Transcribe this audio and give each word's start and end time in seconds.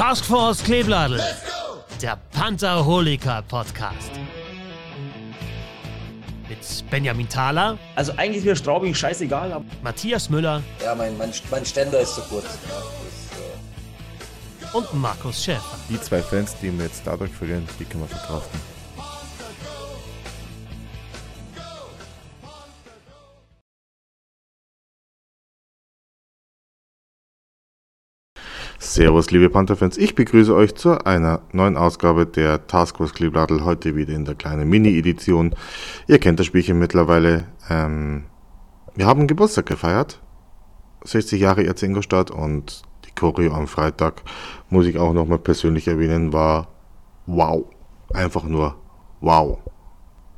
Taskforce 0.00 0.64
Klebladel. 0.64 1.20
Der 2.00 2.18
Pantherholiker 2.32 3.42
Podcast. 3.42 4.10
Mit 6.48 6.90
Benjamin 6.90 7.28
Thaler, 7.28 7.76
Also 7.96 8.12
eigentlich 8.16 8.38
ist 8.38 8.44
mir 8.46 8.56
Straubing 8.56 8.94
scheißegal, 8.94 9.52
aber 9.52 9.64
Matthias 9.82 10.30
Müller 10.30 10.62
Ja, 10.82 10.94
mein, 10.94 11.18
mein, 11.18 11.30
mein 11.50 11.66
Ständer 11.66 12.00
ist 12.00 12.14
zu 12.14 12.22
kurz. 12.22 12.46
Ja, 12.46 12.82
das, 14.62 14.72
äh, 14.72 14.76
und 14.78 14.94
Markus 14.94 15.44
Schäfer. 15.44 15.76
Die 15.90 16.00
zwei 16.00 16.22
Fans, 16.22 16.56
die 16.62 16.72
wir 16.72 16.86
jetzt 16.86 17.02
dadurch 17.04 17.32
verlieren, 17.32 17.68
die 17.78 17.84
können 17.84 18.04
wir 18.04 18.08
verkraften. 18.08 18.58
Servus, 28.90 29.30
liebe 29.30 29.48
Panther-Fans. 29.50 29.96
Ich 29.98 30.16
begrüße 30.16 30.52
euch 30.52 30.74
zu 30.74 31.06
einer 31.06 31.42
neuen 31.52 31.76
Ausgabe 31.76 32.26
der 32.26 32.66
Taskforce 32.66 33.14
Kleebladel. 33.14 33.64
Heute 33.64 33.94
wieder 33.94 34.14
in 34.14 34.24
der 34.24 34.34
kleinen 34.34 34.68
Mini-Edition. 34.68 35.54
Ihr 36.08 36.18
kennt 36.18 36.40
das 36.40 36.46
Spielchen 36.46 36.80
mittlerweile. 36.80 37.46
Ähm, 37.68 38.24
wir 38.96 39.06
haben 39.06 39.28
Geburtstag 39.28 39.66
gefeiert. 39.66 40.20
60 41.04 41.40
Jahre 41.40 41.62
jetzt 41.62 41.84
Ingolstadt 41.84 42.32
und 42.32 42.82
die 43.04 43.14
Choreo 43.14 43.54
am 43.54 43.68
Freitag, 43.68 44.22
muss 44.70 44.86
ich 44.86 44.98
auch 44.98 45.12
nochmal 45.12 45.38
persönlich 45.38 45.86
erwähnen, 45.86 46.32
war 46.32 46.66
wow. 47.26 47.66
Einfach 48.12 48.42
nur 48.42 48.74
wow. 49.20 49.58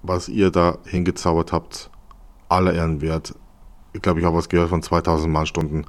Was 0.03 0.29
ihr 0.29 0.51
da 0.51 0.77
hingezaubert 0.85 1.53
habt, 1.53 1.91
aller 2.51 2.75
Ehren 2.75 3.01
wert. 3.01 3.35
Ich 3.95 4.03
glaube, 4.03 4.21
ich 4.21 4.27
habe 4.27 4.37
was 4.37 4.51
gehört 4.51 4.69
von 4.69 4.83
2000 4.83 5.33
Mannstunden 5.33 5.87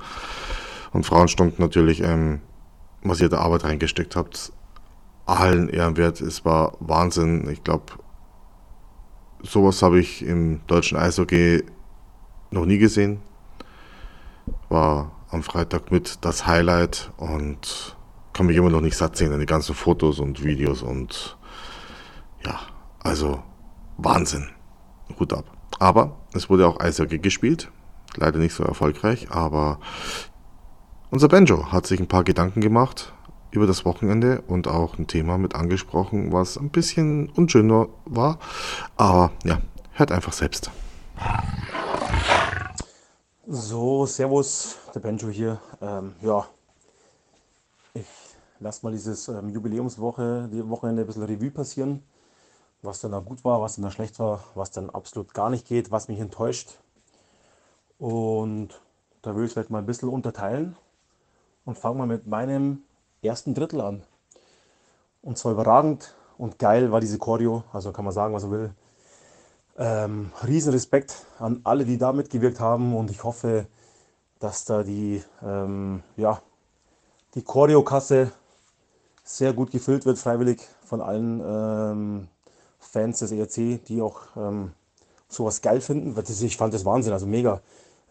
und 0.94 1.06
Frauenstunden 1.06 1.58
natürlich, 1.60 2.02
ähm, 2.02 2.40
was 3.04 3.22
ihr 3.22 3.30
da 3.30 3.40
Arbeit 3.40 3.64
reingesteckt 3.64 4.16
habt. 4.16 4.52
Allen 5.26 5.70
Ehren 5.70 5.98
wert. 5.98 6.22
Es 6.22 6.44
war 6.46 6.76
Wahnsinn. 6.80 7.50
Ich 7.50 7.64
glaube, 7.64 7.94
sowas 9.42 9.82
habe 9.82 10.00
ich 10.00 10.26
im 10.26 10.62
deutschen 10.68 10.98
Eishockey 10.98 11.64
noch 12.52 12.66
nie 12.66 12.78
gesehen. 12.78 13.22
War 14.70 15.12
am 15.30 15.44
Freitag 15.44 15.92
mit 15.92 16.20
das 16.22 16.46
Highlight 16.46 17.12
und 17.18 17.96
kann 18.34 18.46
mich 18.48 18.58
immer 18.58 18.70
noch 18.70 18.82
nicht 18.82 18.98
satt 18.98 19.16
sehen 19.16 19.32
an 19.32 19.40
die 19.40 19.46
ganzen 19.46 19.76
Fotos 19.76 20.20
und 20.20 20.44
Videos 20.44 20.82
und 20.82 21.38
ja, 22.46 22.60
also 23.00 23.42
Wahnsinn. 23.98 24.50
Hut 25.20 25.34
ab. 25.34 25.46
Aber 25.80 26.18
es 26.34 26.50
wurde 26.50 26.68
auch 26.68 26.80
Eishockey 26.80 27.20
gespielt. 27.20 27.72
Leider 28.16 28.40
nicht 28.40 28.54
so 28.54 28.64
erfolgreich, 28.64 29.32
aber 29.32 29.80
unser 31.14 31.28
Benjo 31.28 31.72
hat 31.72 31.86
sich 31.86 32.00
ein 32.00 32.08
paar 32.08 32.24
Gedanken 32.24 32.60
gemacht 32.60 33.14
über 33.52 33.68
das 33.68 33.86
Wochenende 33.86 34.42
und 34.48 34.68
auch 34.68 34.98
ein 34.98 35.06
Thema 35.06 35.38
mit 35.38 35.54
angesprochen, 35.54 36.34
was 36.34 36.58
ein 36.58 36.72
bisschen 36.72 37.30
unschöner 37.30 37.88
war. 38.06 38.40
Aber 38.98 39.32
ja, 39.44 39.62
hört 39.92 40.12
einfach 40.12 40.34
selbst. 40.34 40.72
So, 43.46 44.08
Servus, 44.08 44.78
der 44.96 45.02
Benjo 45.02 45.30
hier. 45.30 45.62
Ähm, 45.82 46.14
ja, 46.22 46.48
ich 47.94 48.08
lasse 48.60 48.84
mal 48.84 48.92
dieses 48.92 49.28
ähm, 49.28 49.50
Jubiläumswoche, 49.50 50.50
die 50.52 50.68
Wochenende 50.68 51.04
ein 51.04 51.06
bisschen 51.06 51.26
Revue 51.26 51.52
passieren. 51.52 52.02
Was 52.82 53.02
dann 53.02 53.12
da 53.12 53.20
gut 53.20 53.46
war, 53.46 53.62
was 53.62 53.76
dann 53.76 53.84
da 53.84 53.92
schlecht 53.92 54.18
war, 54.18 54.44
was 54.56 54.72
dann 54.72 54.90
absolut 54.90 55.36
gar 55.36 55.52
nicht 55.52 55.68
geht, 55.68 55.92
was 55.92 56.08
mich 56.08 56.20
enttäuscht. 56.20 56.80
Und 58.00 58.82
da 59.22 59.36
will 59.36 59.44
ich 59.44 59.50
es 59.50 59.54
vielleicht 59.54 59.70
mal 59.70 59.78
ein 59.78 59.86
bisschen 59.86 60.10
unterteilen 60.10 60.76
und 61.66 61.78
fange 61.78 61.98
mal 61.98 62.08
mit 62.08 62.28
meinem 62.28 62.84
ersten 63.22 63.54
Drittel 63.54 63.82
an. 63.82 64.04
Und 65.22 65.38
zwar 65.38 65.54
überragend 65.54 66.14
und 66.38 66.60
geil 66.60 66.92
war 66.92 67.00
diese 67.00 67.18
Choreo, 67.18 67.64
also 67.72 67.92
kann 67.92 68.06
man 68.06 68.14
sagen, 68.14 68.34
was 68.34 68.44
er 68.44 68.52
will. 68.52 68.74
Ähm, 69.78 70.32
Riesenrespekt 70.46 71.26
an 71.40 71.62
alle, 71.64 71.86
die 71.86 71.98
da 71.98 72.12
mitgewirkt 72.14 72.60
haben 72.60 72.96
und 72.96 73.10
ich 73.10 73.24
hoffe, 73.24 73.66
dass 74.40 74.66
da 74.66 74.84
die, 74.84 75.24
ähm, 75.42 76.04
ja, 76.18 76.42
die 77.34 77.42
Choreokasse 77.42 78.32
sehr 79.24 79.54
gut 79.54 79.72
gefüllt 79.72 80.06
wird, 80.06 80.20
freiwillig 80.20 80.62
von 80.86 81.02
allen 81.02 81.42
ähm, 81.44 82.28
Fans 82.78 83.20
des 83.20 83.32
ERC, 83.32 83.84
die 83.86 84.02
auch 84.02 84.20
ähm, 84.36 84.74
sowas 85.30 85.62
geil 85.62 85.82
finden. 85.82 86.16
Ich 86.28 86.58
fand 86.58 86.74
das 86.74 86.86
Wahnsinn, 86.86 87.14
also 87.14 87.26
mega. 87.26 87.62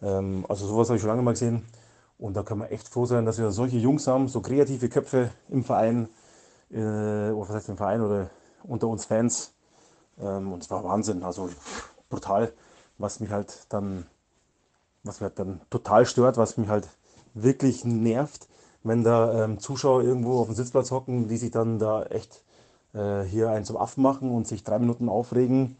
Ähm, 0.01 0.45
also 0.49 0.65
sowas 0.65 0.89
habe 0.89 0.97
ich 0.97 1.01
schon 1.01 1.09
lange 1.09 1.21
mal 1.21 1.31
gesehen 1.31 1.63
und 2.17 2.35
da 2.35 2.43
kann 2.43 2.57
man 2.57 2.69
echt 2.69 2.87
froh 2.87 3.05
sein, 3.05 3.25
dass 3.25 3.37
wir 3.37 3.51
solche 3.51 3.77
Jungs 3.77 4.07
haben, 4.07 4.27
so 4.27 4.41
kreative 4.41 4.89
Köpfe 4.89 5.29
im 5.49 5.63
Verein, 5.63 6.07
äh, 6.71 6.77
oder 7.31 7.49
was 7.49 7.55
heißt 7.55 7.69
im 7.69 7.77
Verein 7.77 8.01
oder 8.01 8.29
unter 8.63 8.87
uns 8.87 9.05
Fans. 9.05 9.53
Ähm, 10.19 10.51
und 10.51 10.63
es 10.63 10.69
war 10.69 10.83
Wahnsinn, 10.83 11.23
also 11.23 11.49
brutal, 12.09 12.53
was 12.97 13.19
mich 13.19 13.31
halt 13.31 13.65
dann, 13.69 14.05
was 15.03 15.19
mich 15.19 15.29
halt 15.29 15.39
dann 15.39 15.61
total 15.69 16.05
stört, 16.05 16.37
was 16.37 16.57
mich 16.57 16.69
halt 16.69 16.87
wirklich 17.33 17.83
nervt, 17.83 18.47
wenn 18.83 19.03
da 19.03 19.45
ähm, 19.45 19.59
Zuschauer 19.59 20.03
irgendwo 20.03 20.39
auf 20.39 20.47
dem 20.47 20.55
Sitzplatz 20.55 20.91
hocken, 20.91 21.27
die 21.27 21.37
sich 21.37 21.51
dann 21.51 21.79
da 21.79 22.03
echt 22.03 22.43
äh, 22.93 23.23
hier 23.23 23.49
einen 23.49 23.65
zum 23.65 23.77
Affen 23.77 24.03
machen 24.03 24.31
und 24.31 24.47
sich 24.47 24.63
drei 24.63 24.79
Minuten 24.79 25.09
aufregen, 25.09 25.77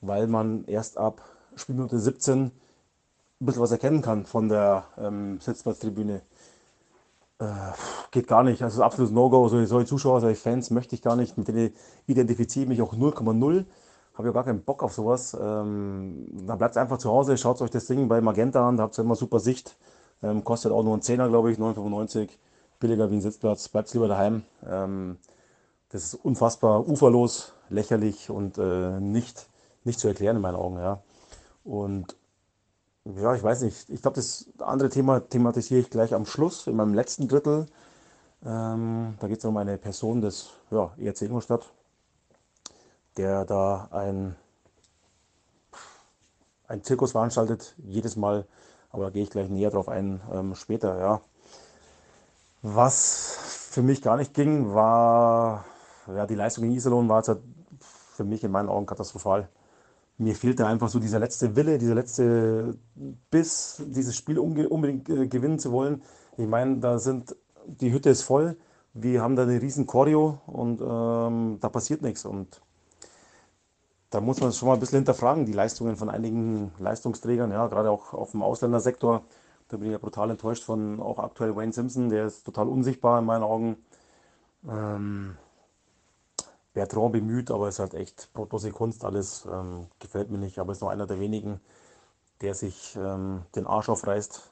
weil 0.00 0.26
man 0.26 0.64
erst 0.64 0.98
ab 0.98 1.22
Spielminute 1.54 1.98
17 1.98 2.50
ein 3.40 3.46
bisschen 3.46 3.62
was 3.62 3.72
erkennen 3.72 4.02
kann 4.02 4.24
von 4.24 4.48
der 4.48 4.84
ähm, 4.98 5.40
Sitzplatztribüne. 5.40 6.22
Äh, 7.38 7.44
geht 8.10 8.28
gar 8.28 8.42
nicht. 8.42 8.62
Also 8.62 8.82
absolutes 8.82 9.14
No-Go. 9.14 9.48
So, 9.48 9.64
solche 9.66 9.88
Zuschauer, 9.88 10.20
solche 10.20 10.40
Fans 10.40 10.70
möchte 10.70 10.94
ich 10.94 11.02
gar 11.02 11.16
nicht. 11.16 11.36
Mit 11.36 11.48
denen 11.48 11.74
identifiziere 12.06 12.64
ich 12.64 12.68
mich 12.68 12.82
auch 12.82 12.94
0,0. 12.94 13.64
Habe 14.14 14.28
ja 14.28 14.32
gar 14.32 14.44
keinen 14.44 14.62
Bock 14.62 14.82
auf 14.82 14.94
sowas. 14.94 15.36
Ähm, 15.38 16.26
dann 16.46 16.56
bleibt 16.56 16.76
einfach 16.78 16.96
zu 16.96 17.10
Hause, 17.10 17.36
schaut 17.36 17.60
euch 17.60 17.70
das 17.70 17.86
Ding 17.86 18.08
bei 18.08 18.22
Magenta 18.22 18.66
an, 18.66 18.78
da 18.78 18.84
habt 18.84 18.98
ihr 18.98 19.04
immer 19.04 19.16
super 19.16 19.40
Sicht. 19.40 19.76
Ähm, 20.22 20.42
kostet 20.42 20.72
auch 20.72 20.82
nur 20.82 20.94
einen 20.94 21.02
Zehner, 21.02 21.28
glaube 21.28 21.52
ich, 21.52 21.58
9,95. 21.58 22.30
Billiger 22.80 23.10
wie 23.10 23.16
ein 23.16 23.20
Sitzplatz. 23.20 23.68
Bleibt 23.68 23.92
lieber 23.92 24.08
daheim. 24.08 24.42
Ähm, 24.66 25.18
das 25.90 26.04
ist 26.04 26.14
unfassbar 26.14 26.88
uferlos, 26.88 27.52
lächerlich 27.68 28.30
und 28.30 28.56
äh, 28.58 28.98
nicht, 29.00 29.46
nicht 29.84 30.00
zu 30.00 30.08
erklären 30.08 30.36
in 30.36 30.42
meinen 30.42 30.56
Augen. 30.56 30.78
Ja. 30.78 31.02
Und 31.64 32.16
ja, 33.14 33.34
ich 33.34 33.42
weiß 33.42 33.62
nicht. 33.62 33.88
Ich 33.88 34.02
glaube, 34.02 34.16
das 34.16 34.46
andere 34.58 34.88
Thema 34.88 35.20
thematisiere 35.20 35.80
ich 35.80 35.90
gleich 35.90 36.12
am 36.14 36.26
Schluss, 36.26 36.66
in 36.66 36.76
meinem 36.76 36.94
letzten 36.94 37.28
Drittel. 37.28 37.66
Ähm, 38.44 39.14
da 39.20 39.28
geht 39.28 39.38
es 39.38 39.44
um 39.44 39.56
eine 39.56 39.78
Person 39.78 40.20
des 40.20 40.50
ja, 40.70 40.92
ERC 40.98 41.22
Ingolstadt, 41.22 41.72
der 43.16 43.44
da 43.44 43.88
ein, 43.92 44.34
ein 46.66 46.82
Zirkus 46.82 47.12
veranstaltet, 47.12 47.74
jedes 47.78 48.16
Mal. 48.16 48.46
Aber 48.90 49.04
da 49.04 49.10
gehe 49.10 49.22
ich 49.22 49.30
gleich 49.30 49.48
näher 49.48 49.70
drauf 49.70 49.88
ein 49.88 50.20
ähm, 50.32 50.54
später. 50.54 50.98
Ja. 50.98 51.20
Was 52.62 53.68
für 53.70 53.82
mich 53.82 54.02
gar 54.02 54.16
nicht 54.16 54.34
ging, 54.34 54.74
war 54.74 55.64
ja, 56.08 56.26
die 56.26 56.34
Leistung 56.34 56.64
in 56.64 56.72
Iserlohn 56.72 57.08
war 57.08 57.18
jetzt 57.18 57.28
halt 57.28 57.42
für 57.80 58.24
mich 58.24 58.42
in 58.42 58.50
meinen 58.50 58.68
Augen 58.68 58.86
katastrophal 58.86 59.48
mir 60.18 60.34
fehlte 60.34 60.66
einfach 60.66 60.88
so 60.88 60.98
dieser 60.98 61.18
letzte 61.18 61.56
Wille, 61.56 61.78
dieser 61.78 61.94
letzte 61.94 62.76
Biss, 63.30 63.82
dieses 63.86 64.16
Spiel 64.16 64.38
unbedingt 64.38 65.08
äh, 65.08 65.26
gewinnen 65.26 65.58
zu 65.58 65.72
wollen. 65.72 66.02
Ich 66.38 66.46
meine, 66.46 66.78
da 66.78 66.98
sind, 66.98 67.36
die 67.66 67.92
Hütte 67.92 68.10
ist 68.10 68.22
voll, 68.22 68.56
wir 68.94 69.22
haben 69.22 69.36
da 69.36 69.42
eine 69.42 69.60
riesen 69.60 69.86
Choreo 69.86 70.40
und 70.46 70.80
ähm, 70.80 71.58
da 71.60 71.68
passiert 71.68 72.00
nichts. 72.02 72.24
Und 72.24 72.62
da 74.10 74.20
muss 74.20 74.40
man 74.40 74.52
schon 74.52 74.68
mal 74.68 74.74
ein 74.74 74.80
bisschen 74.80 74.98
hinterfragen, 74.98 75.44
die 75.44 75.52
Leistungen 75.52 75.96
von 75.96 76.08
einigen 76.08 76.72
Leistungsträgern, 76.78 77.50
ja, 77.50 77.66
gerade 77.66 77.90
auch 77.90 78.14
auf 78.14 78.30
dem 78.30 78.42
Ausländersektor. 78.42 79.22
Da 79.68 79.76
bin 79.76 79.88
ich 79.88 79.92
ja 79.92 79.98
brutal 79.98 80.30
enttäuscht 80.30 80.64
von 80.64 81.00
auch 81.00 81.18
aktuell 81.18 81.56
Wayne 81.56 81.72
Simpson, 81.72 82.08
der 82.08 82.26
ist 82.26 82.44
total 82.44 82.68
unsichtbar 82.68 83.18
in 83.18 83.26
meinen 83.26 83.42
Augen. 83.42 83.76
Ähm, 84.66 85.36
Bertrand 86.76 87.12
bemüht, 87.12 87.50
aber 87.50 87.68
es 87.68 87.76
ist 87.76 87.78
halt 87.78 87.94
echt 87.94 88.28
brotlose 88.34 88.70
Kunst 88.70 89.02
alles. 89.02 89.48
Ähm, 89.50 89.86
gefällt 89.98 90.30
mir 90.30 90.36
nicht, 90.36 90.58
aber 90.58 90.72
ist 90.72 90.82
noch 90.82 90.90
einer 90.90 91.06
der 91.06 91.18
wenigen, 91.18 91.58
der 92.42 92.54
sich 92.54 92.94
ähm, 92.96 93.44
den 93.54 93.66
Arsch 93.66 93.88
aufreißt. 93.88 94.42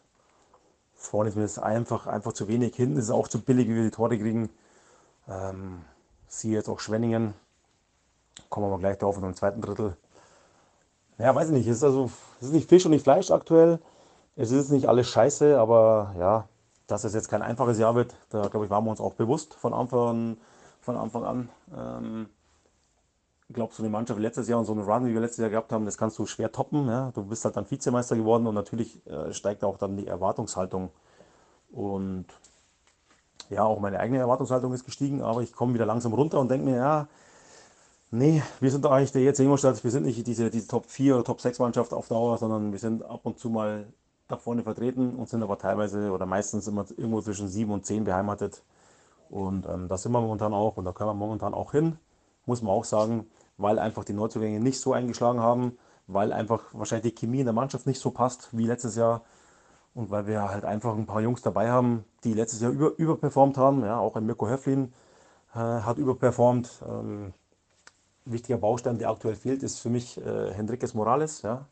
Vorne 0.95 1.29
ist 1.29 1.37
mir 1.37 1.43
das 1.43 1.59
einfach, 1.59 2.07
einfach 2.07 2.33
zu 2.33 2.49
wenig. 2.49 2.75
Hinten 2.77 2.97
ist 2.97 3.05
es 3.05 3.11
auch 3.11 3.29
zu 3.29 3.43
billig, 3.43 3.69
wie 3.69 3.75
wir 3.75 3.83
die 3.83 3.91
Tore 3.91 4.19
kriegen. 4.19 4.49
Ähm, 5.29 5.83
siehe 6.27 6.55
jetzt 6.55 6.71
auch 6.71 6.81
Schwenningen. 6.81 7.35
Kommen 8.49 8.69
wir 8.69 8.71
mal 8.71 8.79
gleich 8.79 8.97
drauf 8.97 9.17
in 9.17 9.23
dem 9.23 9.37
zweiten 9.37 9.61
Drittel. 9.61 9.95
Ja, 11.19 11.35
weiß 11.35 11.49
ich 11.49 11.55
nicht. 11.55 11.69
Es 11.69 11.77
ist 11.77 11.85
also 11.85 12.11
es 12.41 12.47
ist 12.47 12.55
nicht 12.55 12.71
Fisch 12.71 12.87
und 12.87 12.93
nicht 12.93 13.05
Fleisch 13.05 13.31
aktuell. 13.31 13.81
Es 14.35 14.51
ist 14.51 14.71
nicht 14.71 14.89
alles 14.89 15.09
scheiße, 15.09 15.61
aber 15.61 16.15
ja, 16.19 16.49
dass 16.87 17.05
es 17.05 17.13
jetzt 17.13 17.29
kein 17.29 17.43
einfaches 17.43 17.79
Jahr 17.79 17.95
wird, 17.95 18.15
da 18.31 18.49
glaube 18.49 18.65
ich, 18.65 18.71
waren 18.71 18.85
wir 18.85 18.93
uns 18.93 19.01
auch 19.01 19.13
bewusst 19.13 19.53
von 19.53 19.75
Anfang 19.75 20.09
an 20.09 20.37
von 20.85 20.97
Anfang 20.97 21.25
an. 21.25 21.49
Ähm, 21.77 22.27
ich 23.49 23.55
glaube, 23.55 23.75
so 23.75 23.83
eine 23.83 23.91
Mannschaft 23.91 24.19
wie 24.19 24.23
letztes 24.23 24.49
Jahr 24.49 24.59
und 24.59 24.65
so 24.65 24.73
eine 24.73 24.85
Run, 24.85 25.07
wie 25.07 25.13
wir 25.13 25.21
letztes 25.21 25.39
Jahr 25.39 25.51
gehabt 25.51 25.73
haben, 25.73 25.85
das 25.85 25.99
kannst 25.99 26.19
du 26.19 26.27
schwer 26.27 26.51
toppen. 26.51 26.87
Ja? 26.89 27.11
Du 27.15 27.25
bist 27.25 27.45
halt 27.45 27.57
dann 27.57 27.71
Vizemeister 27.71 28.17
geworden 28.17 28.47
und 28.47 28.55
natürlich 28.55 29.07
äh, 29.07 29.33
steigt 29.33 29.65
auch 29.65 29.77
dann 29.77 29.97
die 29.97 30.07
Erwartungshaltung. 30.07 30.91
Und 31.71 32.27
ja, 33.51 33.65
auch 33.65 33.81
meine 33.81 34.01
eigene 34.01 34.19
Erwartungshaltung 34.21 34.73
ist 34.73 34.85
gestiegen, 34.85 35.23
aber 35.23 35.43
ich 35.43 35.53
komme 35.53 35.75
wieder 35.75 35.87
langsam 35.87 36.15
runter 36.15 36.41
und 36.41 36.51
denke 36.51 36.71
mir, 36.71 36.77
ja, 36.77 37.09
nee, 38.11 38.43
wir 38.61 38.71
sind 38.71 38.85
doch 38.85 38.93
eigentlich 38.93 39.13
der 39.13 39.23
jetzt 39.23 39.41
Ingolstadt, 39.41 39.83
wir 39.85 39.91
sind 39.91 40.05
nicht 40.07 40.27
diese, 40.27 40.51
diese 40.51 40.69
Top 40.69 40.87
4 40.87 41.17
oder 41.17 41.25
Top 41.25 41.41
6 41.41 41.59
Mannschaft 41.59 41.93
auf 41.93 42.09
Dauer, 42.09 42.39
sondern 42.39 42.73
wir 42.73 42.79
sind 42.79 43.03
ab 43.03 43.21
und 43.25 43.39
zu 43.39 43.51
mal 43.51 43.87
da 44.29 44.37
vorne 44.39 44.63
vertreten 44.63 45.15
und 45.17 45.29
sind 45.29 45.43
aber 45.43 45.59
teilweise 45.59 46.11
oder 46.11 46.25
meistens 46.25 46.67
immer 46.67 46.87
irgendwo 46.97 47.21
zwischen 47.21 47.49
7 47.49 47.71
und 47.71 47.85
10 47.85 48.05
beheimatet. 48.05 48.63
Und 49.31 49.67
ähm, 49.67 49.89
da 49.89 49.97
sind 49.97 50.13
wir 50.13 50.21
momentan 50.21 50.53
auch 50.53 50.77
und 50.77 50.85
da 50.85 50.93
können 50.93 51.11
wir 51.11 51.15
momentan 51.15 51.55
auch 51.55 51.73
hin, 51.73 51.99
muss 52.47 52.63
man 52.63 52.73
auch 52.73 52.85
sagen, 52.85 53.27
weil 53.57 53.79
einfach 53.79 54.05
die 54.05 54.13
Neuzugänge 54.13 54.61
nicht 54.61 54.81
so 54.81 54.93
eingeschlagen 54.93 55.41
haben, 55.41 55.79
weil 56.07 56.33
einfach 56.33 56.63
wahrscheinlich 56.73 57.15
die 57.15 57.21
Chemie 57.21 57.41
in 57.41 57.47
der 57.47 57.55
Mannschaft 57.55 57.87
nicht 57.87 58.01
so 58.01 58.11
passt 58.11 58.49
wie 58.53 58.67
letztes 58.67 58.97
Jahr 58.97 59.23
und 59.95 60.11
weil 60.11 60.27
wir 60.27 60.51
halt 60.51 60.65
einfach 60.65 60.97
ein 60.97 61.07
paar 61.07 61.21
Jungs 61.21 61.43
dabei 61.43 61.71
haben, 61.71 62.05
die 62.25 62.35
letztes 62.35 62.61
Jahr 62.61 62.73
über, 62.73 62.93
überperformt 62.97 63.57
haben. 63.57 63.85
Ja, 63.85 63.99
auch 63.99 64.17
ein 64.17 64.27
Mirko 64.27 64.49
Höflin 64.49 64.93
äh, 65.55 65.59
hat 65.59 65.99
überperformt. 65.99 66.83
Ähm, 66.87 67.33
wichtiger 68.25 68.59
Baustein, 68.59 68.99
der 68.99 69.11
aktuell 69.11 69.37
fehlt, 69.37 69.63
ist 69.63 69.79
für 69.79 69.91
mich 69.91 70.19
äh, 70.19 70.53
Hendrikes 70.53 70.95
Morales. 70.95 71.43
Ja? 71.43 71.67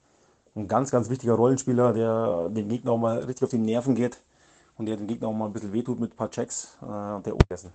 Ein 0.54 0.68
ganz, 0.68 0.90
ganz 0.90 1.10
wichtiger 1.10 1.34
Rollenspieler, 1.34 1.92
der 1.92 2.48
dem 2.48 2.68
Gegner 2.68 2.92
auch 2.92 2.98
mal 2.98 3.18
richtig 3.18 3.44
auf 3.44 3.50
die 3.50 3.58
Nerven 3.58 3.94
geht 3.94 4.22
und 4.76 4.86
der 4.86 4.96
dem 4.96 5.06
Gegner 5.06 5.28
auch 5.28 5.32
mal 5.32 5.46
ein 5.46 5.52
bisschen 5.52 5.72
wehtut 5.72 6.00
mit 6.00 6.12
ein 6.12 6.16
paar 6.16 6.30
Checks 6.30 6.76
äh, 6.82 6.84
und 6.84 7.26
der 7.26 7.34
umgessen. 7.34 7.72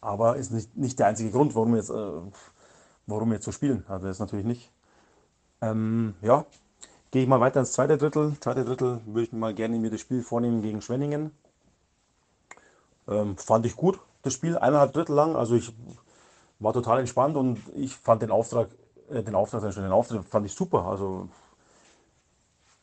Aber 0.00 0.36
ist 0.36 0.52
nicht, 0.52 0.76
nicht 0.76 0.98
der 0.98 1.08
einzige 1.08 1.30
Grund, 1.30 1.54
warum 1.54 1.74
jetzt, 1.74 1.90
äh, 1.90 2.20
warum 3.06 3.32
jetzt 3.32 3.44
so 3.44 3.52
spielen. 3.52 3.84
Also 3.88 4.06
das 4.06 4.16
ist 4.16 4.20
natürlich 4.20 4.46
nicht. 4.46 4.70
Ähm, 5.60 6.14
ja, 6.22 6.44
gehe 7.10 7.22
ich 7.22 7.28
mal 7.28 7.40
weiter 7.40 7.60
ins 7.60 7.72
zweite 7.72 7.96
Drittel. 7.96 8.36
Zweite 8.40 8.64
Drittel 8.64 9.00
würde 9.06 9.22
ich 9.22 9.32
mal 9.32 9.54
gerne 9.54 9.78
mir 9.78 9.90
das 9.90 10.00
Spiel 10.00 10.22
vornehmen 10.22 10.62
gegen 10.62 10.82
Schwenningen. 10.82 11.32
Ähm, 13.08 13.36
fand 13.36 13.66
ich 13.66 13.76
gut, 13.76 13.98
das 14.22 14.32
Spiel, 14.32 14.58
eineinhalb 14.58 14.92
Drittel 14.92 15.14
lang. 15.14 15.36
Also 15.36 15.54
ich 15.54 15.72
war 16.58 16.72
total 16.72 17.00
entspannt 17.00 17.36
und 17.36 17.60
ich 17.74 17.94
fand 17.94 18.22
den 18.22 18.30
Auftrag, 18.30 18.68
äh, 19.10 19.22
den 19.22 19.34
Auftrag, 19.34 19.62
den 19.74 19.92
Auftritt 19.92 20.24
fand 20.24 20.46
ich 20.46 20.54
super. 20.54 20.84
Also 20.86 21.28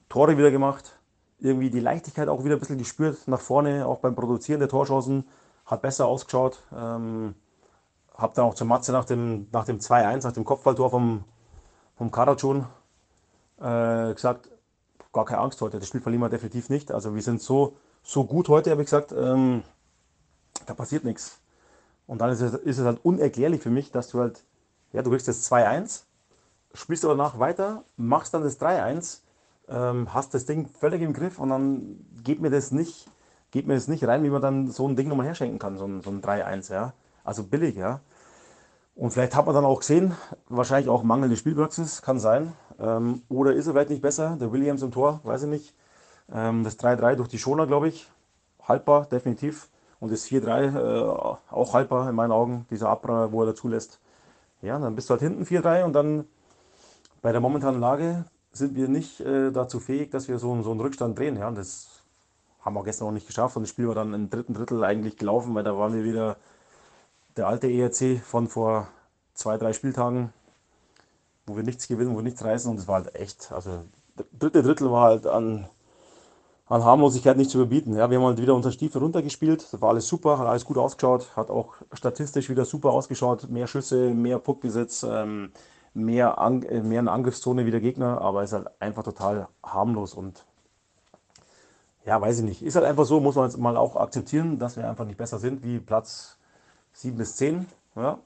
Tore 0.09 0.38
wieder 0.38 0.51
gemacht, 0.51 1.00
irgendwie 1.44 1.69
die 1.69 1.80
Leichtigkeit 1.80 2.30
auch 2.30 2.44
wieder 2.44 2.56
ein 2.56 2.60
bisschen 2.60 2.78
gespürt 2.78 3.28
nach 3.28 3.42
vorne, 3.42 3.86
auch 3.86 4.00
beim 4.00 4.16
Produzieren 4.16 4.60
der 4.60 4.69
Torschancen, 4.69 5.25
hat 5.66 5.81
besser 5.81 6.07
ausgeschaut. 6.07 6.60
Ähm, 6.75 7.36
hab 8.16 8.34
dann 8.36 8.45
auch 8.45 8.56
zur 8.56 8.68
Matze 8.68 8.92
nach 8.92 9.06
dem, 9.06 9.48
nach 9.51 9.66
dem 9.66 9.80
2-1, 9.80 10.24
nach 10.24 10.31
dem 10.31 10.45
Kopfballtor 10.45 10.90
vom, 10.90 11.24
vom 11.95 12.12
Karacun 12.12 12.66
äh, 13.60 14.13
gesagt, 14.13 14.50
gar 15.12 15.25
keine 15.25 15.42
Angst 15.42 15.62
heute, 15.62 15.80
das 15.80 15.88
Spiel 15.88 16.01
verlieren 16.01 16.22
wir 16.22 16.30
definitiv 16.30 16.69
nicht. 16.69 16.92
Also 16.92 17.16
wir 17.16 17.22
sind 17.22 17.42
so, 17.42 17.75
so 18.04 18.25
gut 18.25 18.50
heute, 18.50 18.72
habe 18.72 18.81
ich 18.81 18.88
gesagt, 18.88 19.12
ähm, 19.12 19.63
da 20.66 20.74
passiert 20.74 21.04
nichts. 21.04 21.40
Und 22.07 22.19
dann 22.19 22.30
ist 22.31 22.42
es, 22.42 22.54
ist 22.54 22.78
es 22.78 22.86
halt 22.86 23.00
unerklärlich 23.04 23.62
für 23.62 23.69
mich, 23.69 23.92
dass 23.92 24.10
du 24.10 24.19
halt, 24.19 24.44
ja, 24.92 25.01
du 25.01 25.10
kriegst 25.10 25.28
jetzt 25.28 25.51
2-1, 25.51 26.04
spielst 26.74 27.06
aber 27.06 27.16
danach 27.16 27.40
weiter, 27.40 27.84
machst 27.95 28.34
dann 28.34 28.44
das 28.44 28.60
3-1, 28.60 29.22
ähm, 29.69 30.13
hast 30.13 30.33
das 30.33 30.45
Ding 30.45 30.68
völlig 30.68 31.01
im 31.01 31.13
Griff 31.13 31.39
und 31.39 31.50
dann 31.50 32.06
geht 32.24 32.42
mir 32.42 32.50
das 32.50 32.71
nicht, 32.71 33.10
geht 33.51 33.68
mir 33.68 33.75
das 33.75 33.88
nicht 33.88 34.06
rein, 34.06 34.24
wie 34.24 34.30
man 34.30 34.42
dann 34.42 34.71
so 34.71 34.88
ein 34.88 34.95
Ding 34.95 35.07
nochmal 35.07 35.25
herschenken 35.25 35.60
kann, 35.60 35.77
so 35.77 35.86
ein, 35.86 36.01
so 36.01 36.10
ein 36.10 36.21
3-1, 36.21 36.71
ja. 36.71 36.94
Also 37.24 37.44
billig, 37.44 37.75
ja. 37.75 38.01
Und 38.95 39.12
vielleicht 39.12 39.36
hat 39.36 39.45
man 39.45 39.56
dann 39.56 39.65
auch 39.65 39.80
gesehen, 39.80 40.13
wahrscheinlich 40.50 40.89
auch 40.89 41.04
mangelnde 41.04 41.38
Spielpraxis, 41.38 42.01
kann 42.01 42.19
sein. 42.19 42.54
Ähm, 42.80 43.24
oder 43.30 43.54
ist 43.54 43.68
er 43.68 43.74
vielleicht 43.74 43.89
nicht 43.89 44.01
besser? 44.01 44.38
Der 44.39 44.51
Williams 44.51 44.81
im 44.83 44.92
Tor, 44.92 45.19
weiß 45.24 45.44
ich 45.44 45.50
nicht. 45.50 45.75
Ähm, 46.31 46.63
das 46.63 46.80
3-3 46.80 47.16
durch 47.16 47.30
die 47.30 47.39
Schoner, 47.39 47.66
glaube 47.66 47.88
ich, 47.88 48.09
haltbar, 48.62 49.06
definitiv. 49.06 49.69
Und 50.00 50.12
das 50.12 50.27
4-3 50.27 50.75
äh, 50.75 51.39
auch 51.50 51.74
haltbar 51.74 52.09
in 52.09 52.16
meinen 52.16 52.31
Augen, 52.31 52.66
dieser 52.69 52.89
Abra, 52.89 53.31
wo 53.31 53.42
er 53.42 53.48
dazu 53.48 53.68
lässt. 53.68 54.00
Ja, 54.62 54.77
dann 54.77 54.95
bist 54.95 55.09
du 55.09 55.12
halt 55.12 55.21
hinten 55.21 55.44
4-3 55.44 55.83
und 55.83 55.94
dann 55.94 56.25
bei 57.21 57.31
der 57.31 57.42
momentanen 57.42 57.80
Lage 57.80 58.25
sind 58.53 58.75
wir 58.75 58.88
nicht 58.88 59.19
äh, 59.19 59.51
dazu 59.51 59.79
fähig, 59.79 60.11
dass 60.11 60.27
wir 60.27 60.39
so, 60.39 60.61
so 60.61 60.71
einen 60.71 60.79
Rückstand 60.79 61.17
drehen. 61.17 61.38
Ja, 61.38 61.51
das 61.51 62.03
haben 62.61 62.75
wir 62.75 62.83
gestern 62.83 63.09
auch 63.09 63.11
nicht 63.11 63.27
geschafft 63.27 63.57
und 63.57 63.63
das 63.63 63.69
Spiel 63.69 63.88
war 63.88 63.95
dann 63.95 64.13
im 64.13 64.29
dritten 64.29 64.53
Drittel 64.53 64.83
eigentlich 64.83 65.17
gelaufen, 65.17 65.53
weil 65.55 65.63
da 65.63 65.77
waren 65.77 65.94
wir 65.94 66.03
wieder 66.03 66.38
der 67.35 67.47
alte 67.47 67.67
ERC 67.67 68.21
von 68.23 68.47
vor 68.47 68.88
zwei, 69.33 69.57
drei 69.57 69.73
Spieltagen 69.73 70.31
wo 71.45 71.55
wir 71.55 71.63
nichts 71.63 71.88
gewinnen, 71.88 72.11
wo 72.13 72.17
wir 72.17 72.23
nichts 72.23 72.44
reißen 72.44 72.69
und 72.69 72.79
es 72.79 72.88
war 72.88 72.95
halt 72.95 73.15
echt, 73.15 73.51
also 73.51 73.83
dritte 74.38 74.63
Drittel 74.63 74.91
war 74.91 75.03
halt 75.03 75.27
an, 75.27 75.67
an 76.67 76.83
Harmlosigkeit 76.83 77.38
nicht 77.38 77.51
zu 77.51 77.57
überbieten. 77.57 77.95
Ja, 77.95 78.09
wir 78.09 78.17
haben 78.17 78.25
halt 78.25 78.41
wieder 78.41 78.56
unser 78.56 78.71
Stiefel 78.71 79.01
runtergespielt, 79.01 79.67
das 79.71 79.81
war 79.81 79.89
alles 79.89 80.07
super, 80.07 80.39
hat 80.39 80.47
alles 80.47 80.65
gut 80.65 80.77
ausgeschaut, 80.77 81.35
hat 81.35 81.49
auch 81.49 81.75
statistisch 81.91 82.49
wieder 82.49 82.65
super 82.65 82.91
ausgeschaut, 82.91 83.49
mehr 83.49 83.67
Schüsse, 83.67 84.13
mehr 84.13 84.39
Puckbesitz, 84.39 85.03
ähm, 85.03 85.51
mehr, 85.94 86.40
An 86.40 86.63
äh, 86.63 86.81
mehr 86.81 87.00
in 87.00 87.07
Angriffszone 87.07 87.66
wie 87.66 87.72
der 87.72 87.81
Gegner, 87.81 88.22
aber 88.22 88.44
ist 88.44 88.54
halt 88.54 88.69
einfach 88.81 89.04
total 89.04 89.48
harmlos 89.63 90.13
und 90.13 90.45
ja, 92.06 92.19
weiß 92.19 92.40
ich 92.40 92.45
nicht. 92.45 92.63
Ist 92.63 92.75
halt 92.75 92.86
einfach 92.86 93.06
so, 93.06 93.19
muss 93.19 93.36
man 93.36 93.45
jetzt 93.45 93.57
mal 93.57 93.78
auch 93.78 93.95
akzeptieren, 93.95 94.60
dass 94.60 94.75
wir 94.75 94.90
einfach 94.90 95.06
nicht 95.06 95.18
besser 95.18 95.40
sind 95.40 95.63
wie 95.63 95.80
Platz 95.80 96.38
7 96.94 97.18
bis 97.18 97.36
10. 97.38 97.66
Ja, 97.95 98.19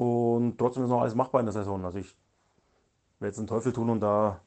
und 0.00 0.56
trotzdem 0.56 0.84
ist 0.84 0.88
noch 0.88 1.02
alles 1.02 1.14
machbar 1.14 1.40
in 1.40 1.46
der 1.46 1.52
Saison. 1.52 1.84
Also 1.84 1.98
ich 1.98 2.16
werde 3.18 3.32
jetzt 3.32 3.38
einen 3.38 3.46
Teufel 3.46 3.70
tun 3.72 3.90
und 3.90 4.00
da 4.00 4.40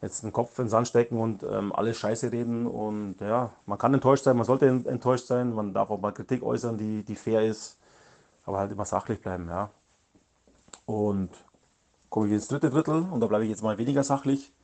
jetzt 0.00 0.22
den 0.22 0.32
Kopf 0.32 0.56
in 0.58 0.66
den 0.66 0.70
Sand 0.70 0.86
stecken 0.86 1.18
und 1.18 1.42
ähm, 1.42 1.72
alles 1.72 1.96
scheiße 1.98 2.30
reden. 2.30 2.64
Und 2.66 3.16
ja, 3.20 3.50
man 3.66 3.76
kann 3.78 3.92
enttäuscht 3.92 4.22
sein, 4.22 4.36
man 4.36 4.46
sollte 4.46 4.66
enttäuscht 4.68 5.26
sein, 5.26 5.52
man 5.52 5.74
darf 5.74 5.90
auch 5.90 6.00
mal 6.00 6.12
Kritik 6.12 6.44
äußern, 6.44 6.78
die, 6.78 7.02
die 7.02 7.16
fair 7.16 7.44
ist, 7.44 7.76
aber 8.44 8.58
halt 8.58 8.70
immer 8.70 8.84
sachlich 8.84 9.20
bleiben, 9.20 9.48
ja. 9.48 9.70
Und 10.88 11.28
komme 12.08 12.28
ich 12.28 12.32
ins 12.32 12.48
dritte 12.48 12.70
Drittel 12.70 13.06
und 13.10 13.20
da 13.20 13.26
bleibe 13.26 13.44
ich 13.44 13.50
jetzt 13.50 13.62
mal 13.62 13.76
weniger 13.76 14.02
sachlich, 14.02 14.54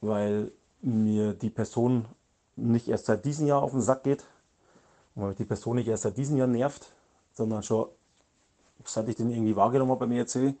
weil 0.00 0.50
mir 0.80 1.32
die 1.32 1.48
Person 1.48 2.06
nicht 2.56 2.88
erst 2.88 3.06
seit 3.06 3.24
diesem 3.24 3.46
Jahr 3.46 3.62
auf 3.62 3.70
den 3.70 3.80
Sack 3.80 4.02
geht 4.02 4.24
und 5.14 5.22
weil 5.22 5.28
mich 5.28 5.38
die 5.38 5.44
Person 5.44 5.76
nicht 5.76 5.86
erst 5.86 6.02
seit 6.02 6.16
diesem 6.16 6.38
Jahr 6.38 6.48
nervt, 6.48 6.90
sondern 7.34 7.62
schon 7.62 7.86
seit 8.84 9.08
ich 9.08 9.14
den 9.14 9.30
irgendwie 9.30 9.54
wahrgenommen 9.54 9.92
habe 9.92 10.08
beim 10.08 10.10
ERC, 10.10 10.56